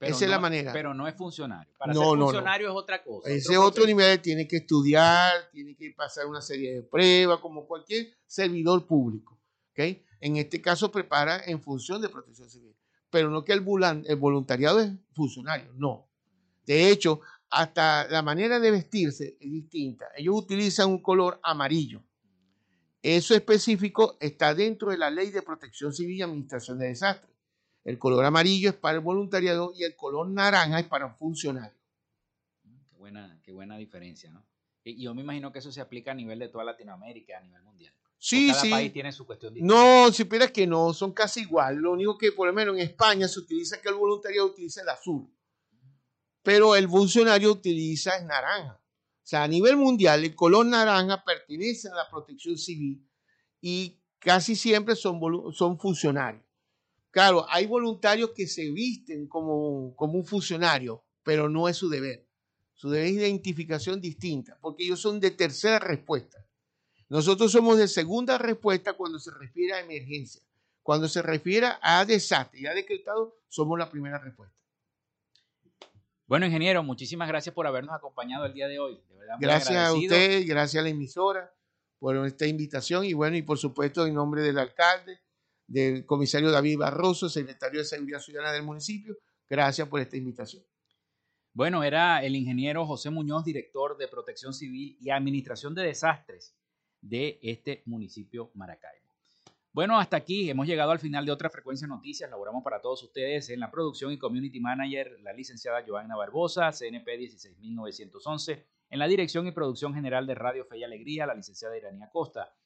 Esa 0.00 0.24
es 0.24 0.30
la 0.30 0.38
manera. 0.38 0.72
Pero 0.72 0.94
no 0.94 1.08
es 1.08 1.14
funcionario. 1.16 1.72
Para 1.76 1.92
ser 1.92 2.02
funcionario 2.02 2.68
es 2.68 2.74
otra 2.74 3.02
cosa. 3.02 3.28
Ese 3.28 3.56
otro, 3.58 3.84
nivel 3.84 4.20
tiene 4.20 4.46
que 4.46 4.58
estudiar, 4.58 5.50
tiene 5.50 5.74
que 5.74 5.90
pasar 5.90 6.26
una 6.26 6.40
serie 6.40 6.74
de 6.74 6.82
pruebas, 6.82 7.40
como 7.40 7.66
cualquier 7.66 8.16
servidor 8.26 8.86
público. 8.86 9.40
¿okay? 9.72 10.04
En 10.20 10.36
este 10.36 10.62
caso, 10.62 10.92
prepara 10.92 11.42
en 11.46 11.60
función 11.60 12.00
de 12.00 12.08
protección 12.08 12.48
civil. 12.48 12.76
Pero 13.10 13.30
no 13.30 13.44
que 13.44 13.52
el, 13.52 13.64
el 14.06 14.16
voluntariado 14.16 14.80
es 14.80 14.92
funcionario, 15.14 15.72
no. 15.74 16.08
De 16.64 16.90
hecho, 16.90 17.22
hasta 17.50 18.06
la 18.08 18.22
manera 18.22 18.60
de 18.60 18.70
vestirse 18.70 19.36
es 19.40 19.50
distinta. 19.50 20.06
Ellos 20.16 20.34
utilizan 20.36 20.90
un 20.90 21.02
color 21.02 21.40
amarillo. 21.42 22.02
Eso 23.02 23.34
específico 23.34 24.16
está 24.20 24.54
dentro 24.54 24.90
de 24.90 24.98
la 24.98 25.10
Ley 25.10 25.30
de 25.30 25.42
Protección 25.42 25.92
Civil 25.92 26.16
y 26.16 26.22
Administración 26.22 26.78
de 26.78 26.88
Desastres. 26.88 27.34
El 27.84 27.98
color 27.98 28.24
amarillo 28.24 28.70
es 28.70 28.76
para 28.76 28.96
el 28.96 29.00
voluntariado 29.00 29.72
y 29.74 29.84
el 29.84 29.96
color 29.96 30.28
naranja 30.28 30.80
es 30.80 30.86
para 30.86 31.06
un 31.06 31.16
funcionario. 31.16 31.78
Qué 32.90 32.96
buena, 32.98 33.40
qué 33.42 33.52
buena 33.52 33.78
diferencia, 33.78 34.30
¿no? 34.30 34.44
Y 34.84 35.02
yo 35.02 35.14
me 35.14 35.22
imagino 35.22 35.52
que 35.52 35.60
eso 35.60 35.70
se 35.70 35.80
aplica 35.80 36.10
a 36.10 36.14
nivel 36.14 36.38
de 36.38 36.48
toda 36.48 36.64
Latinoamérica, 36.64 37.38
a 37.38 37.40
nivel 37.40 37.62
mundial. 37.62 37.94
Sí, 38.18 38.48
cada 38.48 38.60
sí. 38.60 38.70
país 38.70 38.92
tiene 38.92 39.12
su 39.12 39.24
cuestión 39.24 39.54
No, 39.60 40.10
si 40.12 40.22
esperas 40.22 40.50
que 40.50 40.66
no, 40.66 40.92
son 40.92 41.12
casi 41.12 41.42
igual. 41.42 41.76
Lo 41.76 41.92
único 41.92 42.18
que, 42.18 42.32
por 42.32 42.48
lo 42.48 42.52
menos 42.52 42.74
en 42.74 42.82
España, 42.82 43.28
se 43.28 43.38
utiliza 43.38 43.80
que 43.80 43.88
el 43.88 43.94
voluntariado 43.94 44.48
utiliza 44.48 44.82
el 44.82 44.88
azul 44.88 45.30
pero 46.42 46.76
el 46.76 46.88
funcionario 46.88 47.52
utiliza 47.52 48.16
es 48.16 48.24
naranja. 48.24 48.74
O 48.74 49.26
sea, 49.28 49.42
a 49.42 49.48
nivel 49.48 49.76
mundial, 49.76 50.24
el 50.24 50.34
color 50.34 50.64
naranja 50.66 51.22
pertenece 51.22 51.88
a 51.88 51.94
la 51.94 52.08
protección 52.08 52.56
civil 52.56 53.06
y 53.60 53.98
casi 54.18 54.56
siempre 54.56 54.96
son, 54.96 55.20
son 55.52 55.78
funcionarios. 55.78 56.44
Claro, 57.10 57.46
hay 57.48 57.66
voluntarios 57.66 58.30
que 58.30 58.46
se 58.46 58.70
visten 58.70 59.26
como, 59.26 59.94
como 59.96 60.14
un 60.14 60.24
funcionario, 60.24 61.04
pero 61.22 61.48
no 61.48 61.68
es 61.68 61.76
su 61.76 61.88
deber. 61.88 62.26
Su 62.74 62.90
deber 62.90 63.08
es 63.08 63.14
identificación 63.14 64.00
distinta, 64.00 64.56
porque 64.60 64.84
ellos 64.84 65.00
son 65.00 65.18
de 65.18 65.30
tercera 65.32 65.78
respuesta. 65.78 66.46
Nosotros 67.08 67.50
somos 67.50 67.78
de 67.78 67.88
segunda 67.88 68.38
respuesta 68.38 68.92
cuando 68.92 69.18
se 69.18 69.30
refiere 69.32 69.72
a 69.72 69.80
emergencia. 69.80 70.42
Cuando 70.82 71.08
se 71.08 71.22
refiere 71.22 71.68
a 71.82 72.04
desastre 72.04 72.60
y 72.60 72.66
a 72.66 72.74
decretado, 72.74 73.36
somos 73.48 73.78
la 73.78 73.90
primera 73.90 74.18
respuesta. 74.18 74.57
Bueno, 76.28 76.44
ingeniero, 76.44 76.82
muchísimas 76.82 77.26
gracias 77.26 77.54
por 77.54 77.66
habernos 77.66 77.94
acompañado 77.94 78.44
el 78.44 78.52
día 78.52 78.68
de 78.68 78.78
hoy. 78.78 79.00
gracias 79.40 79.76
a 79.78 79.94
usted, 79.94 80.46
gracias 80.46 80.78
a 80.78 80.84
la 80.84 80.90
emisora 80.90 81.50
por 81.98 82.14
esta 82.26 82.46
invitación 82.46 83.06
y 83.06 83.14
bueno, 83.14 83.38
y 83.38 83.42
por 83.42 83.56
supuesto 83.56 84.06
en 84.06 84.12
nombre 84.12 84.42
del 84.42 84.58
alcalde, 84.58 85.20
del 85.66 86.04
comisario 86.04 86.50
David 86.50 86.76
Barroso, 86.76 87.30
secretario 87.30 87.80
de 87.80 87.86
Seguridad 87.86 88.20
Ciudadana 88.20 88.52
del 88.52 88.62
municipio, 88.62 89.16
gracias 89.48 89.88
por 89.88 90.00
esta 90.00 90.18
invitación. 90.18 90.62
Bueno, 91.54 91.82
era 91.82 92.22
el 92.22 92.36
ingeniero 92.36 92.86
José 92.86 93.08
Muñoz, 93.08 93.46
director 93.46 93.96
de 93.96 94.06
Protección 94.06 94.52
Civil 94.52 94.98
y 95.00 95.08
Administración 95.08 95.74
de 95.74 95.84
Desastres 95.84 96.54
de 97.00 97.38
este 97.42 97.82
municipio 97.86 98.50
Maracaibo. 98.52 99.07
Bueno, 99.78 99.96
hasta 99.96 100.16
aquí 100.16 100.50
hemos 100.50 100.66
llegado 100.66 100.90
al 100.90 100.98
final 100.98 101.24
de 101.24 101.30
otra 101.30 101.50
frecuencia 101.50 101.86
noticias. 101.86 102.28
Laboramos 102.28 102.64
para 102.64 102.80
todos 102.80 103.00
ustedes 103.04 103.48
en 103.48 103.60
la 103.60 103.70
producción 103.70 104.10
y 104.10 104.18
community 104.18 104.58
manager, 104.58 105.20
la 105.20 105.32
licenciada 105.32 105.84
Joanna 105.86 106.16
Barbosa, 106.16 106.72
CNP 106.72 107.16
16911. 107.16 108.66
En 108.90 108.98
la 108.98 109.06
dirección 109.06 109.46
y 109.46 109.52
producción 109.52 109.94
general 109.94 110.26
de 110.26 110.34
Radio 110.34 110.64
Fe 110.64 110.78
y 110.78 110.82
Alegría, 110.82 111.26
la 111.26 111.36
licenciada 111.36 111.78
Iranía 111.78 112.10
Costa. 112.10 112.56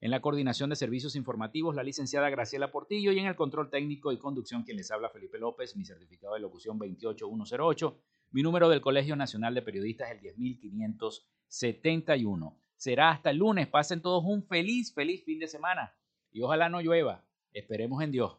En 0.00 0.12
la 0.12 0.20
coordinación 0.20 0.70
de 0.70 0.76
servicios 0.76 1.16
informativos, 1.16 1.74
la 1.74 1.82
licenciada 1.82 2.30
Graciela 2.30 2.70
Portillo. 2.70 3.10
Y 3.10 3.18
en 3.18 3.26
el 3.26 3.34
control 3.34 3.68
técnico 3.68 4.12
y 4.12 4.18
conducción, 4.18 4.62
quien 4.62 4.76
les 4.76 4.92
habla 4.92 5.10
Felipe 5.10 5.40
López, 5.40 5.74
mi 5.74 5.84
certificado 5.84 6.34
de 6.34 6.40
locución 6.42 6.78
28108. 6.78 7.98
Mi 8.30 8.44
número 8.44 8.68
del 8.68 8.80
Colegio 8.80 9.16
Nacional 9.16 9.52
de 9.52 9.62
Periodistas 9.62 10.12
el 10.12 10.20
10571. 10.20 12.56
Será 12.76 13.10
hasta 13.10 13.30
el 13.30 13.38
lunes. 13.38 13.66
Pasen 13.66 14.00
todos 14.00 14.22
un 14.24 14.46
feliz, 14.46 14.94
feliz 14.94 15.24
fin 15.24 15.40
de 15.40 15.48
semana. 15.48 15.92
Y 16.32 16.42
ojalá 16.42 16.68
no 16.68 16.80
llueva. 16.80 17.22
Esperemos 17.52 18.02
en 18.02 18.10
Dios. 18.10 18.36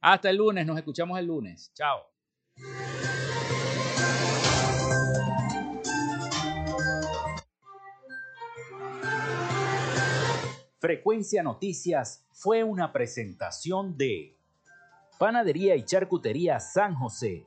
Hasta 0.00 0.30
el 0.30 0.36
lunes. 0.36 0.66
Nos 0.66 0.76
escuchamos 0.76 1.18
el 1.18 1.26
lunes. 1.26 1.72
Chao. 1.74 2.06
Frecuencia 10.78 11.42
Noticias 11.42 12.26
fue 12.30 12.62
una 12.62 12.92
presentación 12.92 13.96
de 13.96 14.36
Panadería 15.18 15.76
y 15.76 15.84
Charcutería 15.84 16.60
San 16.60 16.94
José. 16.94 17.46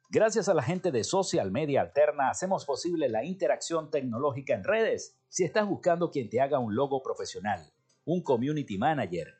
Gracias 0.08 0.48
a 0.48 0.54
la 0.54 0.62
gente 0.62 0.90
de 0.90 1.04
Social 1.04 1.50
Media 1.50 1.82
Alterna 1.82 2.30
hacemos 2.30 2.64
posible 2.64 3.10
la 3.10 3.22
interacción 3.22 3.90
tecnológica 3.90 4.54
en 4.54 4.64
redes. 4.64 5.14
Si 5.28 5.44
estás 5.44 5.68
buscando 5.68 6.10
quien 6.10 6.30
te 6.30 6.40
haga 6.40 6.58
un 6.58 6.74
logo 6.74 7.02
profesional, 7.02 7.70
un 8.06 8.22
community 8.22 8.78
manager, 8.78 9.39